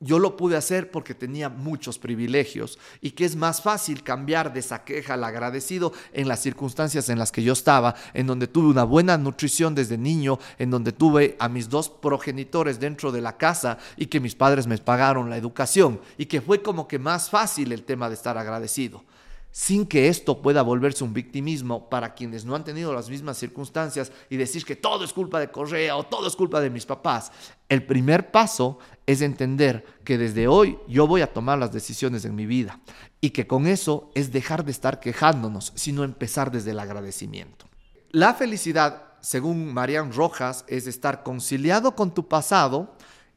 yo 0.00 0.18
lo 0.18 0.36
pude 0.36 0.56
hacer 0.56 0.90
porque 0.90 1.14
tenía 1.14 1.48
muchos 1.48 1.98
privilegios 1.98 2.78
y 3.00 3.12
que 3.12 3.24
es 3.24 3.34
más 3.34 3.62
fácil 3.62 4.02
cambiar 4.02 4.52
de 4.52 4.60
esa 4.60 4.84
queja 4.84 5.14
al 5.14 5.24
agradecido 5.24 5.92
en 6.12 6.28
las 6.28 6.40
circunstancias 6.40 7.08
en 7.08 7.18
las 7.18 7.32
que 7.32 7.42
yo 7.42 7.54
estaba, 7.54 7.94
en 8.12 8.26
donde 8.26 8.46
tuve 8.46 8.68
una 8.68 8.84
buena 8.84 9.16
nutrición 9.16 9.74
desde 9.74 9.96
niño, 9.96 10.38
en 10.58 10.70
donde 10.70 10.92
tuve 10.92 11.36
a 11.38 11.48
mis 11.48 11.70
dos 11.70 11.88
progenitores 11.88 12.78
dentro 12.78 13.10
de 13.10 13.22
la 13.22 13.38
casa 13.38 13.78
y 13.96 14.06
que 14.06 14.20
mis 14.20 14.34
padres 14.34 14.66
me 14.66 14.76
pagaron 14.76 15.30
la 15.30 15.38
educación 15.38 16.00
y 16.18 16.26
que 16.26 16.42
fue 16.42 16.62
como 16.62 16.86
que 16.86 16.98
más 16.98 17.30
fácil 17.30 17.72
el 17.72 17.84
tema 17.84 18.08
de 18.08 18.14
estar 18.14 18.36
agradecido 18.36 19.02
sin 19.56 19.86
que 19.86 20.08
esto 20.08 20.42
pueda 20.42 20.60
volverse 20.60 21.02
un 21.02 21.14
victimismo 21.14 21.88
para 21.88 22.12
quienes 22.12 22.44
no 22.44 22.54
han 22.54 22.62
tenido 22.62 22.92
las 22.92 23.08
mismas 23.08 23.38
circunstancias 23.38 24.12
y 24.28 24.36
decir 24.36 24.66
que 24.66 24.76
todo 24.76 25.02
es 25.02 25.14
culpa 25.14 25.40
de 25.40 25.50
Correa 25.50 25.96
o 25.96 26.04
todo 26.04 26.26
es 26.26 26.36
culpa 26.36 26.60
de 26.60 26.68
mis 26.68 26.84
papás. 26.84 27.32
El 27.66 27.86
primer 27.86 28.30
paso 28.30 28.78
es 29.06 29.20
entender 29.20 29.84
que 30.04 30.18
desde 30.18 30.48
hoy 30.48 30.78
yo 30.88 31.06
voy 31.06 31.22
a 31.22 31.32
tomar 31.32 31.58
las 31.58 31.72
decisiones 31.72 32.24
en 32.24 32.34
mi 32.34 32.44
vida 32.44 32.80
y 33.20 33.30
que 33.30 33.46
con 33.46 33.66
eso 33.66 34.10
es 34.14 34.32
dejar 34.32 34.64
de 34.64 34.72
estar 34.72 35.00
quejándonos, 35.00 35.72
sino 35.76 36.04
empezar 36.04 36.50
desde 36.50 36.72
el 36.72 36.80
agradecimiento. 36.80 37.66
La 38.10 38.34
felicidad, 38.34 39.04
según 39.20 39.72
Marian 39.72 40.12
Rojas, 40.12 40.64
es 40.68 40.86
estar 40.86 41.22
conciliado 41.22 41.94
con 41.94 42.12
tu 42.12 42.28
pasado, 42.28 42.96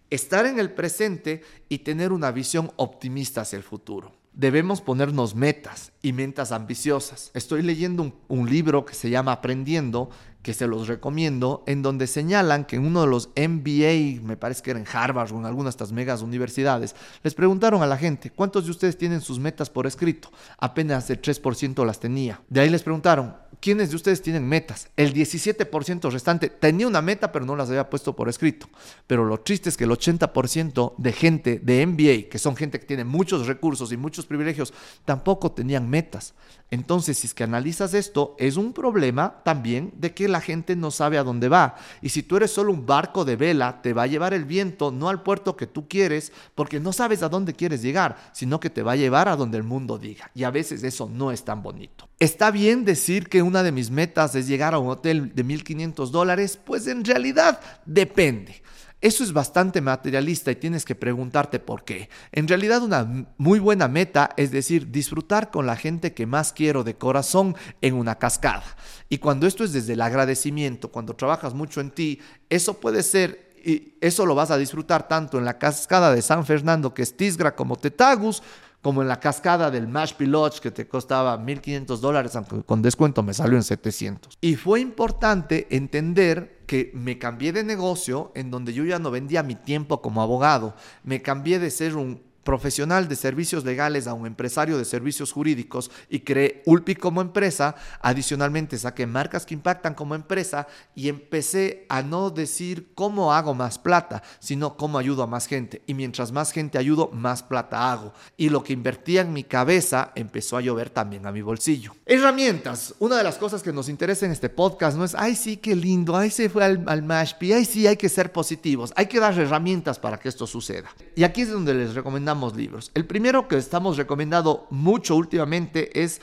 estar 0.10 0.46
en 0.46 0.60
el 0.60 0.72
presente 0.72 1.44
y 1.70 1.80
tener 1.80 2.12
una 2.12 2.32
visión 2.32 2.72
optimista 2.76 3.42
hacia 3.42 3.58
el 3.58 3.64
futuro 3.64 4.20
debemos 4.40 4.80
ponernos 4.80 5.36
metas 5.36 5.92
y 6.02 6.14
metas 6.14 6.54
ambiciosas. 6.54 7.30
Estoy 7.34 7.62
leyendo 7.62 8.14
un, 8.30 8.50
libro 8.50 8.86
que 8.86 8.94
se 8.94 9.10
llama 9.10 9.34
Aprendiendo, 9.34 10.10
que 10.42 10.54
se 10.54 10.68
los 10.68 10.88
recomiendo, 10.88 11.64
en 11.68 11.82
donde 11.82 12.08
señalan 12.08 12.66
que 12.66 12.78
en 12.78 12.86
uno 12.86 13.02
de 13.02 13.08
los 13.08 13.30
MBA, 13.36 14.26
me 14.26 14.38
parece 14.38 14.62
que 14.62 14.72
era 14.72 14.80
en 14.80 14.86
Harvard 14.92 15.34
o 15.34 15.40
en 15.40 15.46
alguna 15.46 15.66
de 15.66 15.72
estas 15.72 15.92
megas 15.92 16.22
universidades, 16.22 16.96
les 17.24 17.34
preguntaron 17.34 17.84
a 17.84 17.88
la 17.88 17.98
gente, 17.98 18.30
¿cuántos 18.30 18.66
de 18.66 18.72
ustedes 18.72 18.98
tienen 18.98 19.20
sus 19.20 19.38
metas 19.38 19.70
por 19.70 19.86
escrito? 19.86 20.32
Apenas 20.58 21.10
el 21.10 21.22
3% 21.22 21.86
las 21.86 22.00
tenía. 22.00 22.42
De 22.48 22.62
ahí 22.62 22.70
les 22.70 22.84
preguntaron, 22.84 23.36
¿quiénes 23.60 23.90
de 23.90 23.98
ustedes 23.98 24.22
tienen 24.22 24.48
metas? 24.48 24.90
El 24.96 25.14
17% 25.14 26.10
restante 26.10 26.50
tenía 26.50 26.88
una 26.88 27.02
meta, 27.02 27.32
pero 27.34 27.46
no 27.46 27.58
las 27.58 27.70
había 27.70 27.90
puesto 27.90 28.16
por 28.16 28.30
escrito. 28.30 28.70
Pero 29.08 29.26
lo 29.26 29.42
triste 29.42 29.68
es 29.68 29.76
que 29.76 29.84
el 29.84 29.92
80% 29.92 30.94
de 30.98 31.12
gente 31.12 31.60
de 31.60 31.86
MBA, 31.86 32.30
que 32.30 32.40
son 32.40 32.56
gente 32.56 32.80
que 32.80 32.86
tiene 32.86 33.04
muchos 33.04 33.46
recursos 33.46 33.92
y 33.92 33.98
muchos 33.98 34.26
privilegios, 34.26 34.74
tampoco 35.04 35.52
tenían 35.52 35.90
metas. 35.90 36.34
Entonces, 36.72 37.18
si 37.18 37.28
es 37.28 37.34
que 37.34 37.44
analizas 37.44 37.94
esto, 37.94 38.36
es 38.38 38.56
un 38.56 38.74
problema 38.74 39.42
también 39.44 39.92
de 39.98 40.14
que 40.14 40.28
la 40.28 40.40
gente 40.40 40.76
no 40.76 40.92
sabe 40.92 41.18
a 41.18 41.24
dónde 41.24 41.50
va. 41.50 41.76
Y 42.02 42.10
si 42.10 42.22
tú 42.22 42.38
eres 42.38 42.52
solo 42.52 42.72
un 42.72 42.86
barco 42.86 43.26
de 43.26 43.36
vela, 43.36 43.82
te 43.82 43.94
va 43.94 44.04
a 44.04 44.08
llevar 44.08 44.34
el 44.36 44.46
viento 44.46 44.92
no 44.92 45.10
al 45.10 45.24
puerto 45.24 45.56
que 45.56 45.66
tú 45.66 45.88
quieres, 45.88 46.32
porque 46.54 46.80
no 46.80 46.94
sabes 46.94 47.24
a 47.24 47.30
dónde 47.30 47.54
quieres 47.54 47.82
llegar, 47.82 48.18
sino 48.34 48.60
que 48.60 48.70
te 48.70 48.84
va 48.84 48.92
a 48.92 48.98
llevar 48.98 49.30
a 49.30 49.36
donde 49.36 49.58
el 49.58 49.64
mundo 49.64 49.98
diga. 49.98 50.30
Y 50.36 50.44
a 50.44 50.52
veces 50.52 50.84
eso 50.84 51.10
no 51.12 51.32
es 51.32 51.44
tan 51.44 51.64
bonito. 51.64 52.08
¿Está 52.20 52.52
bien 52.52 52.86
decir 52.86 53.30
que 53.30 53.42
una 53.42 53.64
de 53.64 53.72
mis 53.72 53.90
metas 53.90 54.36
es 54.36 54.48
llegar 54.48 54.74
a 54.74 54.80
un 54.80 54.90
hotel 54.90 55.34
de 55.34 55.46
1.500 55.46 56.10
dólares? 56.10 56.60
Pues 56.64 56.86
en 56.86 57.04
realidad 57.04 57.60
depende. 57.86 58.62
Eso 59.02 59.24
es 59.24 59.32
bastante 59.32 59.80
materialista 59.80 60.52
y 60.52 60.58
tienes 60.58 60.84
que 60.84 60.94
preguntarte 60.94 61.60
por 61.60 61.86
qué. 61.86 62.10
En 62.34 62.48
realidad 62.48 62.84
una 62.84 63.28
muy 63.38 63.60
buena 63.60 63.88
meta 63.88 64.32
es 64.36 64.52
decir, 64.52 64.92
disfrutar 64.92 65.52
con 65.52 65.66
la 65.66 65.78
gente 65.78 66.14
que 66.14 66.26
más 66.26 66.52
quiero 66.52 66.84
de 66.84 66.96
corazón 66.96 67.56
en 67.82 67.94
una 67.94 68.16
cascada. 68.16 68.64
Y 69.08 69.20
cuando 69.20 69.48
esto 69.48 69.64
es 69.64 69.72
desde 69.72 69.94
el 69.94 70.02
agradecimiento, 70.02 70.92
cuando 70.92 71.16
trabajas 71.16 71.54
mucho 71.54 71.80
en 71.80 71.92
ti, 71.92 72.20
eso 72.50 72.80
puede 72.80 73.04
ser 73.04 73.50
y 73.64 73.96
eso 74.02 74.26
lo 74.26 74.36
vas 74.36 74.52
a 74.52 74.58
disfrutar 74.58 75.08
tanto 75.08 75.38
en 75.38 75.46
la 75.46 75.58
cascada 75.58 76.14
de 76.14 76.22
San 76.22 76.46
Fernando, 76.46 76.94
que 76.94 77.02
es 77.02 77.16
Tisgra, 77.18 77.56
como 77.56 77.76
Tetagus, 77.76 78.42
como 78.82 79.02
en 79.02 79.08
la 79.08 79.20
cascada 79.20 79.72
del 79.72 79.88
Mash 79.88 80.14
Lodge 80.20 80.60
que 80.60 80.72
te 80.72 80.88
costaba 80.88 81.38
1.500 81.38 81.98
dólares, 82.00 82.36
aunque 82.36 82.64
con 82.64 82.82
descuento 82.82 83.24
me 83.24 83.34
salió 83.34 83.58
en 83.58 83.64
700. 83.64 84.38
Y 84.42 84.56
fue 84.56 84.80
importante 84.80 85.68
entender 85.70 86.60
que 86.66 86.92
me 86.94 87.18
cambié 87.18 87.52
de 87.52 87.64
negocio 87.64 88.32
en 88.36 88.52
donde 88.52 88.74
yo 88.74 88.86
ya 88.86 89.00
no 89.00 89.12
vendía 89.12 89.44
mi 89.44 89.56
tiempo 89.56 90.02
como 90.02 90.22
abogado, 90.22 90.76
me 91.04 91.22
cambié 91.22 91.60
de 91.60 91.72
ser 91.72 91.96
un 91.96 92.29
profesional 92.50 93.08
de 93.08 93.16
servicios 93.16 93.64
legales 93.64 94.08
a 94.08 94.16
un 94.16 94.26
empresario 94.26 94.80
de 94.80 94.84
servicios 94.84 95.32
jurídicos 95.32 95.92
y 96.10 96.22
creé 96.22 96.64
Ulpi 96.66 96.96
como 96.96 97.22
empresa. 97.22 97.76
Adicionalmente 98.02 98.76
saqué 98.80 99.06
marcas 99.06 99.46
que 99.46 99.54
impactan 99.54 99.94
como 99.94 100.16
empresa 100.16 100.66
y 100.96 101.10
empecé 101.10 101.86
a 101.90 102.02
no 102.02 102.32
decir 102.32 102.90
cómo 102.96 103.34
hago 103.34 103.54
más 103.54 103.78
plata, 103.78 104.24
sino 104.40 104.78
cómo 104.78 104.98
ayudo 104.98 105.22
a 105.22 105.28
más 105.28 105.46
gente. 105.46 105.84
Y 105.86 105.94
mientras 105.94 106.32
más 106.32 106.52
gente 106.52 106.80
ayudo, 106.80 107.12
más 107.14 107.44
plata 107.44 107.92
hago. 107.92 108.14
Y 108.36 108.50
lo 108.50 108.64
que 108.64 108.74
invertía 108.74 109.22
en 109.22 109.32
mi 109.32 109.44
cabeza 109.44 110.12
empezó 110.16 110.58
a 110.58 110.62
llover 110.62 110.90
también 110.90 111.28
a 111.28 111.32
mi 111.32 111.44
bolsillo. 111.44 111.94
Herramientas. 112.08 112.96
Una 112.98 113.16
de 113.18 113.24
las 113.24 113.38
cosas 113.38 113.62
que 113.62 113.72
nos 113.72 113.90
interesa 113.90 114.26
en 114.26 114.32
este 114.32 114.50
podcast 114.50 114.98
no 114.98 115.06
es, 115.06 115.14
ay 115.14 115.36
sí, 115.36 115.58
qué 115.58 115.76
lindo, 115.76 116.18
ay 116.18 116.32
se 116.32 116.50
fue 116.50 116.66
al, 116.66 116.84
al 116.88 117.04
Mashpi, 117.04 117.54
ay 117.54 117.66
sí, 117.66 117.86
hay 117.86 117.98
que 117.98 118.10
ser 118.10 118.32
positivos, 118.32 118.92
hay 118.96 119.06
que 119.06 119.20
dar 119.20 119.38
herramientas 119.38 120.00
para 120.00 120.18
que 120.18 120.30
esto 120.30 120.48
suceda. 120.48 120.90
Y 121.16 121.24
aquí 121.24 121.42
es 121.42 121.52
donde 121.52 121.76
les 121.76 121.94
recomendamos 121.94 122.39
libros. 122.56 122.92
El 122.94 123.06
primero 123.06 123.48
que 123.48 123.58
estamos 123.58 123.98
recomendando 123.98 124.68
mucho 124.70 125.16
últimamente 125.16 126.02
es 126.02 126.22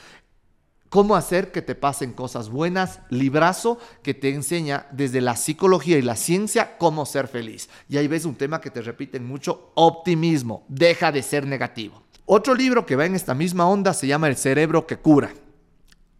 cómo 0.88 1.16
hacer 1.16 1.52
que 1.52 1.62
te 1.62 1.74
pasen 1.74 2.12
cosas 2.12 2.48
buenas, 2.48 3.00
librazo 3.10 3.78
que 4.02 4.14
te 4.14 4.30
enseña 4.30 4.86
desde 4.92 5.20
la 5.20 5.36
psicología 5.36 5.98
y 5.98 6.02
la 6.02 6.16
ciencia 6.16 6.76
cómo 6.78 7.06
ser 7.06 7.28
feliz. 7.28 7.68
Y 7.88 7.98
ahí 7.98 8.08
ves 8.08 8.24
un 8.24 8.34
tema 8.34 8.60
que 8.60 8.70
te 8.70 8.82
repiten 8.82 9.26
mucho, 9.26 9.72
optimismo, 9.74 10.64
deja 10.68 11.12
de 11.12 11.22
ser 11.22 11.46
negativo. 11.46 12.02
Otro 12.24 12.54
libro 12.54 12.86
que 12.86 12.96
va 12.96 13.06
en 13.06 13.14
esta 13.14 13.34
misma 13.34 13.68
onda 13.68 13.94
se 13.94 14.06
llama 14.06 14.28
El 14.28 14.36
cerebro 14.36 14.86
que 14.86 14.96
cura 14.96 15.30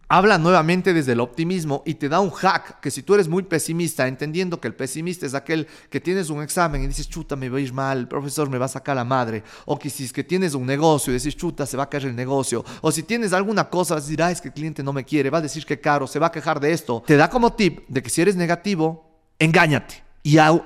habla 0.07 0.37
nuevamente 0.37 0.93
desde 0.93 1.13
el 1.13 1.19
optimismo 1.19 1.83
y 1.85 1.95
te 1.95 2.09
da 2.09 2.19
un 2.19 2.31
hack 2.31 2.79
que 2.79 2.91
si 2.91 3.03
tú 3.03 3.15
eres 3.15 3.27
muy 3.27 3.43
pesimista, 3.43 4.07
entendiendo 4.07 4.59
que 4.59 4.67
el 4.67 4.75
pesimista 4.75 5.25
es 5.25 5.33
aquel 5.33 5.67
que 5.89 5.99
tienes 5.99 6.29
un 6.29 6.41
examen 6.41 6.83
y 6.83 6.87
dices, 6.87 7.09
chuta, 7.09 7.35
me 7.35 7.49
va 7.49 7.57
a 7.57 7.61
ir 7.61 7.73
mal, 7.73 7.99
el 7.99 8.07
profesor 8.07 8.49
me 8.49 8.57
va 8.57 8.65
a 8.65 8.69
sacar 8.69 8.95
la 8.95 9.03
madre, 9.03 9.43
o 9.65 9.77
que 9.77 9.89
si 9.89 10.05
es 10.05 10.13
que 10.13 10.23
tienes 10.23 10.53
un 10.53 10.65
negocio 10.65 11.11
y 11.11 11.15
dices, 11.15 11.35
chuta, 11.35 11.65
se 11.65 11.77
va 11.77 11.83
a 11.83 11.89
caer 11.89 12.05
el 12.05 12.15
negocio, 12.15 12.63
o 12.81 12.91
si 12.91 13.03
tienes 13.03 13.33
alguna 13.33 13.69
cosa, 13.69 13.95
vas 13.95 14.03
a 14.03 14.05
decir, 14.05 14.21
ah, 14.23 14.31
es 14.31 14.41
que 14.41 14.49
el 14.49 14.53
cliente 14.53 14.83
no 14.83 14.93
me 14.93 15.03
quiere, 15.03 15.29
va 15.29 15.39
a 15.39 15.41
decir 15.41 15.65
que 15.65 15.79
caro, 15.79 16.07
se 16.07 16.19
va 16.19 16.27
a 16.27 16.31
quejar 16.31 16.59
de 16.59 16.71
esto, 16.71 17.03
te 17.05 17.17
da 17.17 17.29
como 17.29 17.53
tip 17.53 17.87
de 17.87 18.01
que 18.01 18.09
si 18.09 18.21
eres 18.21 18.35
negativo, 18.35 19.19
engáñate 19.39 20.06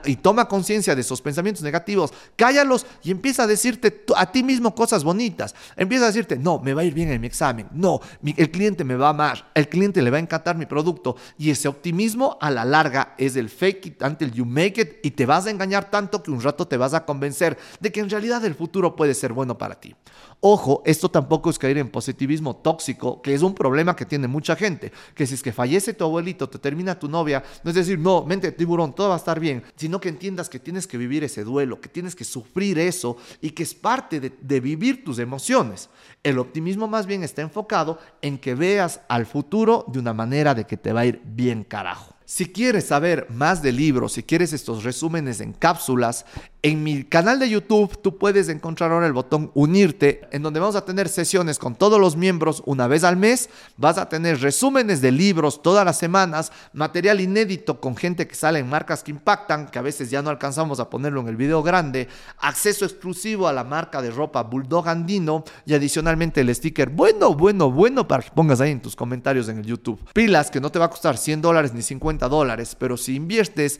y, 0.05 0.15
toma 0.15 0.47
conciencia 0.47 0.95
de 0.95 1.01
esos 1.01 1.21
pensamientos 1.21 1.63
negativos, 1.63 2.11
cállalos 2.35 2.85
y 3.03 3.11
empieza 3.11 3.43
a 3.43 3.47
decirte 3.47 4.03
a 4.15 4.31
ti 4.31 4.41
mismo 4.43 4.73
cosas 4.73 5.03
bonitas. 5.03 5.53
Empieza 5.75 6.05
a 6.05 6.07
decirte, 6.07 6.37
no, 6.37 6.59
me 6.59 6.73
va 6.73 6.81
a 6.81 6.83
ir 6.83 6.93
bien 6.95 7.11
en 7.11 7.21
mi 7.21 7.27
examen, 7.27 7.67
no, 7.71 7.99
el 8.23 8.49
cliente 8.49 8.83
me 8.83 8.95
va 8.95 9.07
a 9.07 9.09
amar, 9.11 9.51
el 9.53 9.69
cliente 9.69 10.01
le 10.01 10.09
va 10.09 10.17
a 10.17 10.21
encantar 10.21 10.57
mi 10.57 10.65
producto. 10.65 11.15
Y 11.37 11.51
ese 11.51 11.67
optimismo 11.67 12.37
a 12.41 12.49
la 12.49 12.65
larga 12.65 13.13
es 13.17 13.35
el 13.35 13.49
fake 13.49 13.85
it 13.85 14.01
until 14.01 14.31
you 14.31 14.45
make 14.45 14.81
it 14.81 14.95
y 15.03 15.11
te 15.11 15.25
vas 15.27 15.45
a 15.45 15.51
engañar 15.51 15.91
tanto 15.91 16.23
que 16.23 16.31
un 16.31 16.41
rato 16.41 16.67
te 16.67 16.77
vas 16.77 16.93
a 16.93 17.05
convencer 17.05 17.57
de 17.79 17.91
que 17.91 17.99
en 17.99 18.09
realidad 18.09 18.43
el 18.45 18.55
futuro 18.55 18.95
puede 18.95 19.13
ser 19.13 19.33
bueno 19.33 19.57
para 19.57 19.79
ti. 19.79 19.95
Ojo, 20.43 20.81
esto 20.87 21.07
tampoco 21.07 21.51
es 21.51 21.59
caer 21.59 21.77
en 21.77 21.91
positivismo 21.91 22.55
tóxico, 22.55 23.21
que 23.21 23.35
es 23.35 23.43
un 23.43 23.53
problema 23.53 23.95
que 23.95 24.07
tiene 24.07 24.27
mucha 24.27 24.55
gente, 24.55 24.91
que 25.13 25.27
si 25.27 25.35
es 25.35 25.43
que 25.43 25.53
fallece 25.53 25.93
tu 25.93 26.03
abuelito, 26.03 26.49
te 26.49 26.57
termina 26.57 26.97
tu 26.97 27.07
novia, 27.07 27.43
no 27.63 27.69
es 27.69 27.75
decir, 27.75 27.99
no, 27.99 28.25
mente 28.25 28.51
tiburón, 28.51 28.95
todo 28.95 29.09
va 29.09 29.13
a 29.13 29.17
estar 29.17 29.39
bien, 29.39 29.61
sino 29.75 30.01
que 30.01 30.09
entiendas 30.09 30.49
que 30.49 30.57
tienes 30.57 30.87
que 30.87 30.97
vivir 30.97 31.23
ese 31.23 31.43
duelo, 31.43 31.79
que 31.79 31.89
tienes 31.89 32.15
que 32.15 32.23
sufrir 32.23 32.79
eso 32.79 33.17
y 33.39 33.51
que 33.51 33.61
es 33.61 33.75
parte 33.75 34.19
de, 34.19 34.33
de 34.41 34.59
vivir 34.59 35.03
tus 35.03 35.19
emociones. 35.19 35.91
El 36.23 36.39
optimismo 36.39 36.87
más 36.87 37.05
bien 37.05 37.23
está 37.23 37.43
enfocado 37.43 37.99
en 38.23 38.39
que 38.39 38.55
veas 38.55 39.01
al 39.09 39.27
futuro 39.27 39.85
de 39.89 39.99
una 39.99 40.15
manera 40.15 40.55
de 40.55 40.65
que 40.65 40.75
te 40.75 40.91
va 40.91 41.01
a 41.01 41.05
ir 41.05 41.21
bien 41.23 41.63
carajo. 41.63 42.15
Si 42.25 42.45
quieres 42.45 42.85
saber 42.85 43.27
más 43.29 43.61
de 43.61 43.71
libros, 43.71 44.13
si 44.13 44.23
quieres 44.23 44.53
estos 44.53 44.83
resúmenes 44.83 45.41
en 45.41 45.53
cápsulas, 45.53 46.25
en 46.63 46.83
mi 46.83 47.03
canal 47.03 47.39
de 47.39 47.49
YouTube 47.49 47.99
tú 48.01 48.19
puedes 48.19 48.47
encontrar 48.47 48.91
ahora 48.91 49.07
el 49.07 49.13
botón 49.13 49.51
unirte, 49.55 50.21
en 50.31 50.43
donde 50.43 50.59
vamos 50.59 50.75
a 50.75 50.85
tener 50.85 51.09
sesiones 51.09 51.57
con 51.57 51.75
todos 51.75 51.99
los 51.99 52.15
miembros 52.15 52.61
una 52.67 52.85
vez 52.87 53.03
al 53.03 53.17
mes. 53.17 53.49
Vas 53.77 53.97
a 53.97 54.07
tener 54.07 54.39
resúmenes 54.39 55.01
de 55.01 55.11
libros 55.11 55.63
todas 55.63 55.83
las 55.83 55.97
semanas, 55.97 56.51
material 56.73 57.19
inédito 57.19 57.81
con 57.81 57.97
gente 57.97 58.27
que 58.27 58.35
sale 58.35 58.59
en 58.59 58.69
marcas 58.69 59.01
que 59.01 59.11
impactan, 59.11 59.67
que 59.67 59.79
a 59.79 59.81
veces 59.81 60.11
ya 60.11 60.21
no 60.21 60.29
alcanzamos 60.29 60.79
a 60.79 60.89
ponerlo 60.89 61.19
en 61.21 61.27
el 61.27 61.35
video 61.35 61.63
grande, 61.63 62.07
acceso 62.37 62.85
exclusivo 62.85 63.47
a 63.47 63.53
la 63.53 63.63
marca 63.63 64.01
de 64.01 64.11
ropa 64.11 64.43
Bulldog 64.43 64.87
Andino 64.87 65.43
y 65.65 65.73
adicionalmente 65.73 66.41
el 66.41 66.53
sticker 66.53 66.89
bueno, 66.89 67.33
bueno, 67.33 67.71
bueno 67.71 68.07
para 68.07 68.23
que 68.23 68.31
pongas 68.31 68.61
ahí 68.61 68.71
en 68.71 68.81
tus 68.81 68.95
comentarios 68.95 69.49
en 69.49 69.57
el 69.57 69.65
YouTube. 69.65 69.99
Pilas 70.13 70.51
que 70.51 70.61
no 70.61 70.71
te 70.71 70.77
va 70.79 70.85
a 70.85 70.89
costar 70.89 71.17
100 71.17 71.41
dólares 71.41 71.73
ni 71.73 71.81
50 71.81 72.20
dólares, 72.27 72.75
pero 72.77 72.97
si 72.97 73.15
inviertes 73.15 73.79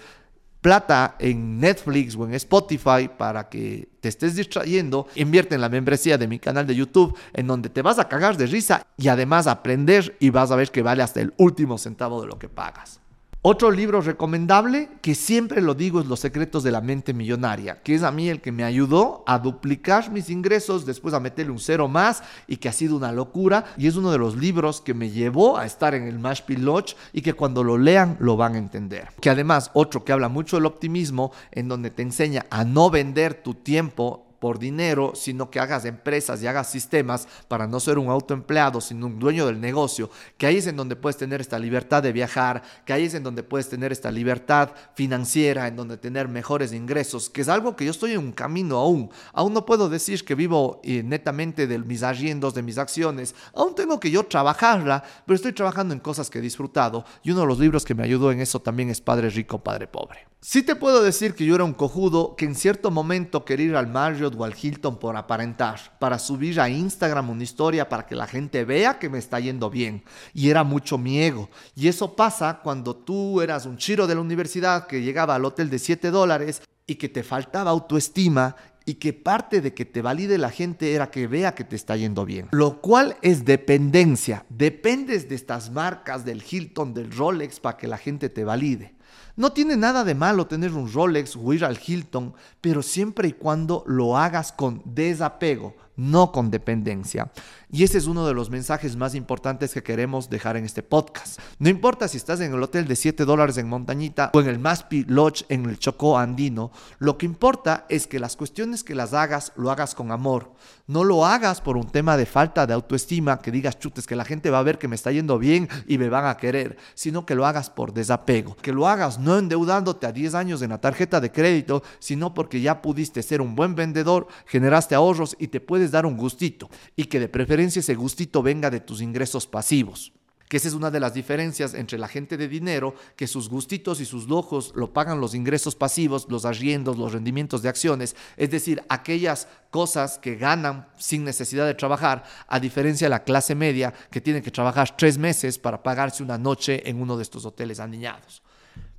plata 0.61 1.15
en 1.19 1.59
Netflix 1.59 2.15
o 2.15 2.25
en 2.25 2.35
Spotify 2.35 3.09
para 3.17 3.49
que 3.49 3.89
te 3.99 4.09
estés 4.09 4.35
distrayendo, 4.35 5.07
invierte 5.15 5.55
en 5.55 5.61
la 5.61 5.69
membresía 5.69 6.17
de 6.17 6.27
mi 6.27 6.39
canal 6.39 6.67
de 6.67 6.75
YouTube 6.75 7.17
en 7.33 7.47
donde 7.47 7.69
te 7.69 7.81
vas 7.81 7.99
a 7.99 8.07
cagar 8.07 8.37
de 8.37 8.45
risa 8.45 8.85
y 8.97 9.07
además 9.07 9.47
aprender 9.47 10.15
y 10.19 10.29
vas 10.29 10.51
a 10.51 10.55
ver 10.55 10.71
que 10.71 10.83
vale 10.83 11.03
hasta 11.03 11.19
el 11.19 11.33
último 11.37 11.77
centavo 11.77 12.21
de 12.21 12.27
lo 12.27 12.37
que 12.37 12.47
pagas. 12.47 13.01
Otro 13.43 13.71
libro 13.71 14.01
recomendable, 14.01 14.87
que 15.01 15.15
siempre 15.15 15.63
lo 15.63 15.73
digo, 15.73 15.99
es 15.99 16.05
Los 16.05 16.19
secretos 16.19 16.61
de 16.61 16.69
la 16.69 16.79
mente 16.79 17.11
millonaria, 17.11 17.81
que 17.81 17.95
es 17.95 18.03
a 18.03 18.11
mí 18.11 18.29
el 18.29 18.39
que 18.39 18.51
me 18.51 18.63
ayudó 18.63 19.23
a 19.25 19.39
duplicar 19.39 20.11
mis 20.11 20.29
ingresos, 20.29 20.85
después 20.85 21.15
a 21.15 21.19
meterle 21.19 21.51
un 21.51 21.57
cero 21.57 21.87
más 21.87 22.21
y 22.45 22.57
que 22.57 22.69
ha 22.69 22.71
sido 22.71 22.95
una 22.95 23.11
locura. 23.11 23.65
Y 23.77 23.87
es 23.87 23.95
uno 23.95 24.11
de 24.11 24.19
los 24.19 24.35
libros 24.35 24.79
que 24.79 24.93
me 24.93 25.09
llevó 25.09 25.57
a 25.57 25.65
estar 25.65 25.95
en 25.95 26.03
el 26.03 26.19
Mashpee 26.19 26.57
Lodge 26.57 26.95
y 27.13 27.23
que 27.23 27.33
cuando 27.33 27.63
lo 27.63 27.79
lean 27.79 28.15
lo 28.19 28.37
van 28.37 28.53
a 28.53 28.59
entender. 28.59 29.07
Que 29.19 29.31
además, 29.31 29.71
otro 29.73 30.05
que 30.05 30.11
habla 30.11 30.29
mucho 30.29 30.57
del 30.57 30.67
optimismo, 30.67 31.31
en 31.51 31.67
donde 31.67 31.89
te 31.89 32.03
enseña 32.03 32.45
a 32.51 32.63
no 32.63 32.91
vender 32.91 33.41
tu 33.41 33.55
tiempo 33.55 34.30
por 34.41 34.57
dinero, 34.57 35.11
sino 35.13 35.51
que 35.51 35.59
hagas 35.59 35.85
empresas 35.85 36.41
y 36.41 36.47
hagas 36.47 36.67
sistemas 36.67 37.27
para 37.47 37.67
no 37.67 37.79
ser 37.79 37.99
un 37.99 38.09
autoempleado, 38.09 38.81
sino 38.81 39.05
un 39.05 39.19
dueño 39.19 39.45
del 39.45 39.61
negocio, 39.61 40.09
que 40.39 40.47
ahí 40.47 40.57
es 40.57 40.65
en 40.65 40.75
donde 40.75 40.95
puedes 40.95 41.15
tener 41.15 41.41
esta 41.41 41.59
libertad 41.59 42.01
de 42.01 42.11
viajar, 42.11 42.63
que 42.83 42.91
ahí 42.91 43.05
es 43.05 43.13
en 43.13 43.21
donde 43.21 43.43
puedes 43.43 43.69
tener 43.69 43.91
esta 43.91 44.09
libertad 44.09 44.71
financiera, 44.95 45.67
en 45.67 45.75
donde 45.75 45.95
tener 45.95 46.27
mejores 46.27 46.73
ingresos, 46.73 47.29
que 47.29 47.41
es 47.41 47.49
algo 47.49 47.75
que 47.75 47.85
yo 47.85 47.91
estoy 47.91 48.13
en 48.13 48.17
un 48.17 48.31
camino 48.31 48.77
aún. 48.77 49.11
Aún 49.31 49.53
no 49.53 49.63
puedo 49.63 49.89
decir 49.89 50.25
que 50.25 50.33
vivo 50.33 50.81
eh, 50.83 51.03
netamente 51.03 51.67
de 51.67 51.77
mis 51.77 52.01
arriendos, 52.01 52.55
de 52.55 52.63
mis 52.63 52.79
acciones, 52.79 53.35
aún 53.53 53.75
tengo 53.75 53.99
que 53.99 54.09
yo 54.09 54.23
trabajarla, 54.23 55.03
pero 55.23 55.35
estoy 55.35 55.53
trabajando 55.53 55.93
en 55.93 55.99
cosas 55.99 56.31
que 56.31 56.39
he 56.39 56.41
disfrutado 56.41 57.05
y 57.21 57.29
uno 57.29 57.41
de 57.41 57.47
los 57.47 57.59
libros 57.59 57.85
que 57.85 57.93
me 57.93 58.03
ayudó 58.03 58.31
en 58.31 58.41
eso 58.41 58.59
también 58.59 58.89
es 58.89 59.01
Padre 59.01 59.29
Rico, 59.29 59.59
Padre 59.63 59.85
Pobre. 59.85 60.31
Sí 60.43 60.63
te 60.63 60.75
puedo 60.75 61.03
decir 61.03 61.35
que 61.35 61.45
yo 61.45 61.53
era 61.53 61.63
un 61.63 61.75
cojudo 61.75 62.35
que 62.35 62.45
en 62.45 62.55
cierto 62.55 62.89
momento 62.89 63.45
quería 63.45 63.67
ir 63.67 63.75
al 63.75 63.85
Marriott 63.85 64.33
o 64.35 64.43
al 64.43 64.55
Hilton 64.59 64.97
por 64.97 65.15
aparentar, 65.15 65.99
para 65.99 66.17
subir 66.17 66.59
a 66.59 66.67
Instagram 66.67 67.29
una 67.29 67.43
historia 67.43 67.87
para 67.87 68.07
que 68.07 68.15
la 68.15 68.25
gente 68.25 68.65
vea 68.65 68.97
que 68.97 69.07
me 69.07 69.19
está 69.19 69.39
yendo 69.39 69.69
bien. 69.69 70.03
Y 70.33 70.49
era 70.49 70.63
mucho 70.63 70.97
mi 70.97 71.19
ego. 71.21 71.51
Y 71.75 71.89
eso 71.89 72.15
pasa 72.15 72.59
cuando 72.63 72.95
tú 72.95 73.39
eras 73.39 73.67
un 73.67 73.77
chiro 73.77 74.07
de 74.07 74.15
la 74.15 74.21
universidad 74.21 74.87
que 74.87 75.03
llegaba 75.03 75.35
al 75.35 75.45
hotel 75.45 75.69
de 75.69 75.77
7 75.77 76.09
dólares 76.09 76.63
y 76.87 76.95
que 76.95 77.07
te 77.07 77.21
faltaba 77.21 77.69
autoestima 77.69 78.55
y 78.83 78.95
que 78.95 79.13
parte 79.13 79.61
de 79.61 79.75
que 79.75 79.85
te 79.85 80.01
valide 80.01 80.39
la 80.39 80.49
gente 80.49 80.95
era 80.95 81.11
que 81.11 81.27
vea 81.27 81.53
que 81.53 81.65
te 81.65 81.75
está 81.75 81.95
yendo 81.95 82.25
bien. 82.25 82.47
Lo 82.49 82.81
cual 82.81 83.15
es 83.21 83.45
dependencia. 83.45 84.43
Dependes 84.49 85.29
de 85.29 85.35
estas 85.35 85.69
marcas 85.69 86.25
del 86.25 86.43
Hilton, 86.49 86.95
del 86.95 87.11
Rolex 87.11 87.59
para 87.59 87.77
que 87.77 87.85
la 87.85 87.99
gente 87.99 88.29
te 88.29 88.43
valide. 88.43 88.95
No 89.35 89.51
tiene 89.53 89.77
nada 89.77 90.03
de 90.03 90.15
malo 90.15 90.47
tener 90.47 90.73
un 90.73 90.91
Rolex 90.91 91.35
o 91.35 91.53
ir 91.53 91.65
al 91.65 91.79
Hilton, 91.85 92.33
pero 92.59 92.81
siempre 92.81 93.29
y 93.29 93.33
cuando 93.33 93.83
lo 93.87 94.17
hagas 94.17 94.51
con 94.51 94.81
desapego, 94.85 95.75
no 95.95 96.31
con 96.31 96.49
dependencia. 96.49 97.31
Y 97.71 97.83
ese 97.83 97.97
es 97.97 98.07
uno 98.07 98.27
de 98.27 98.33
los 98.33 98.49
mensajes 98.49 98.95
más 98.95 99.15
importantes 99.15 99.73
que 99.73 99.83
queremos 99.83 100.29
dejar 100.29 100.57
en 100.57 100.65
este 100.65 100.83
podcast. 100.83 101.39
No 101.57 101.69
importa 101.69 102.07
si 102.07 102.17
estás 102.17 102.41
en 102.41 102.53
el 102.53 102.61
hotel 102.61 102.87
de 102.87 102.95
7 102.95 103.23
dólares 103.23 103.57
en 103.57 103.69
Montañita 103.69 104.29
o 104.33 104.41
en 104.41 104.47
el 104.47 104.59
Maspi 104.59 105.05
Lodge 105.05 105.45
en 105.47 105.65
el 105.65 105.79
Chocó 105.79 106.17
Andino, 106.17 106.71
lo 106.99 107.17
que 107.17 107.25
importa 107.25 107.85
es 107.87 108.07
que 108.07 108.19
las 108.19 108.35
cuestiones 108.35 108.83
que 108.83 108.95
las 108.95 109.13
hagas, 109.13 109.53
lo 109.55 109.71
hagas 109.71 109.95
con 109.95 110.11
amor. 110.11 110.53
No 110.87 111.05
lo 111.05 111.25
hagas 111.25 111.61
por 111.61 111.77
un 111.77 111.89
tema 111.89 112.17
de 112.17 112.25
falta 112.25 112.67
de 112.67 112.73
autoestima, 112.73 113.39
que 113.39 113.51
digas 113.51 113.79
chutes, 113.79 114.07
que 114.07 114.17
la 114.17 114.25
gente 114.25 114.49
va 114.49 114.59
a 114.59 114.63
ver 114.63 114.77
que 114.77 114.89
me 114.89 114.95
está 114.95 115.11
yendo 115.11 115.39
bien 115.39 115.69
y 115.87 115.97
me 115.97 116.09
van 116.09 116.25
a 116.25 116.35
querer, 116.35 116.77
sino 116.95 117.25
que 117.25 117.35
lo 117.35 117.45
hagas 117.45 117.69
por 117.69 117.93
desapego. 117.93 118.57
Que 118.57 118.73
lo 118.73 118.87
hagas 118.87 119.00
no 119.19 119.37
endeudándote 119.37 120.05
a 120.05 120.11
10 120.11 120.35
años 120.35 120.61
en 120.61 120.69
la 120.69 120.79
tarjeta 120.79 121.19
de 121.19 121.31
crédito, 121.31 121.83
sino 121.99 122.33
porque 122.33 122.61
ya 122.61 122.81
pudiste 122.81 123.23
ser 123.23 123.41
un 123.41 123.55
buen 123.55 123.75
vendedor, 123.75 124.27
generaste 124.45 124.95
ahorros 124.95 125.35
y 125.39 125.47
te 125.47 125.59
puedes 125.59 125.91
dar 125.91 126.05
un 126.05 126.17
gustito. 126.17 126.69
Y 126.95 127.05
que 127.05 127.19
de 127.19 127.29
preferencia 127.29 127.79
ese 127.79 127.95
gustito 127.95 128.43
venga 128.43 128.69
de 128.69 128.79
tus 128.79 129.01
ingresos 129.01 129.47
pasivos. 129.47 130.13
Que 130.51 130.57
esa 130.57 130.67
es 130.67 130.73
una 130.73 130.91
de 130.91 130.99
las 130.99 131.13
diferencias 131.13 131.73
entre 131.73 131.97
la 131.97 132.09
gente 132.09 132.35
de 132.35 132.49
dinero, 132.49 132.93
que 133.15 133.25
sus 133.25 133.47
gustitos 133.47 134.01
y 134.01 134.05
sus 134.05 134.27
lujos 134.27 134.73
lo 134.75 134.91
pagan 134.91 135.21
los 135.21 135.33
ingresos 135.33 135.75
pasivos, 135.75 136.27
los 136.29 136.43
arriendos, 136.43 136.97
los 136.97 137.13
rendimientos 137.13 137.61
de 137.61 137.69
acciones, 137.69 138.17
es 138.35 138.51
decir, 138.51 138.83
aquellas 138.89 139.47
cosas 139.69 140.19
que 140.19 140.35
ganan 140.35 140.89
sin 140.97 141.23
necesidad 141.23 141.65
de 141.65 141.73
trabajar, 141.73 142.25
a 142.49 142.59
diferencia 142.59 143.05
de 143.05 143.11
la 143.11 143.23
clase 143.23 143.55
media 143.55 143.93
que 144.11 144.19
tiene 144.19 144.41
que 144.41 144.51
trabajar 144.51 144.97
tres 144.97 145.17
meses 145.17 145.57
para 145.57 145.81
pagarse 145.81 146.21
una 146.21 146.37
noche 146.37 146.89
en 146.89 147.01
uno 147.01 147.15
de 147.15 147.23
estos 147.23 147.45
hoteles 147.45 147.79
aniñados. 147.79 148.43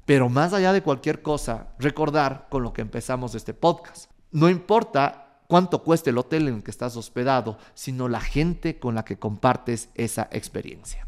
Pero 0.05 0.29
más 0.29 0.53
allá 0.53 0.73
de 0.73 0.83
cualquier 0.83 1.23
cosa, 1.23 1.69
recordar 1.79 2.49
con 2.51 2.63
lo 2.63 2.73
que 2.73 2.83
empezamos 2.83 3.35
este 3.35 3.55
podcast. 3.55 4.11
No 4.31 4.49
importa 4.49 5.41
cuánto 5.47 5.83
cuesta 5.83 6.11
el 6.11 6.19
hotel 6.19 6.49
en 6.49 6.57
el 6.57 6.63
que 6.63 6.71
estás 6.71 6.97
hospedado, 6.97 7.59
sino 7.75 8.09
la 8.09 8.21
gente 8.21 8.79
con 8.79 8.95
la 8.95 9.05
que 9.05 9.19
compartes 9.19 9.91
esa 9.95 10.29
experiencia. 10.33 11.07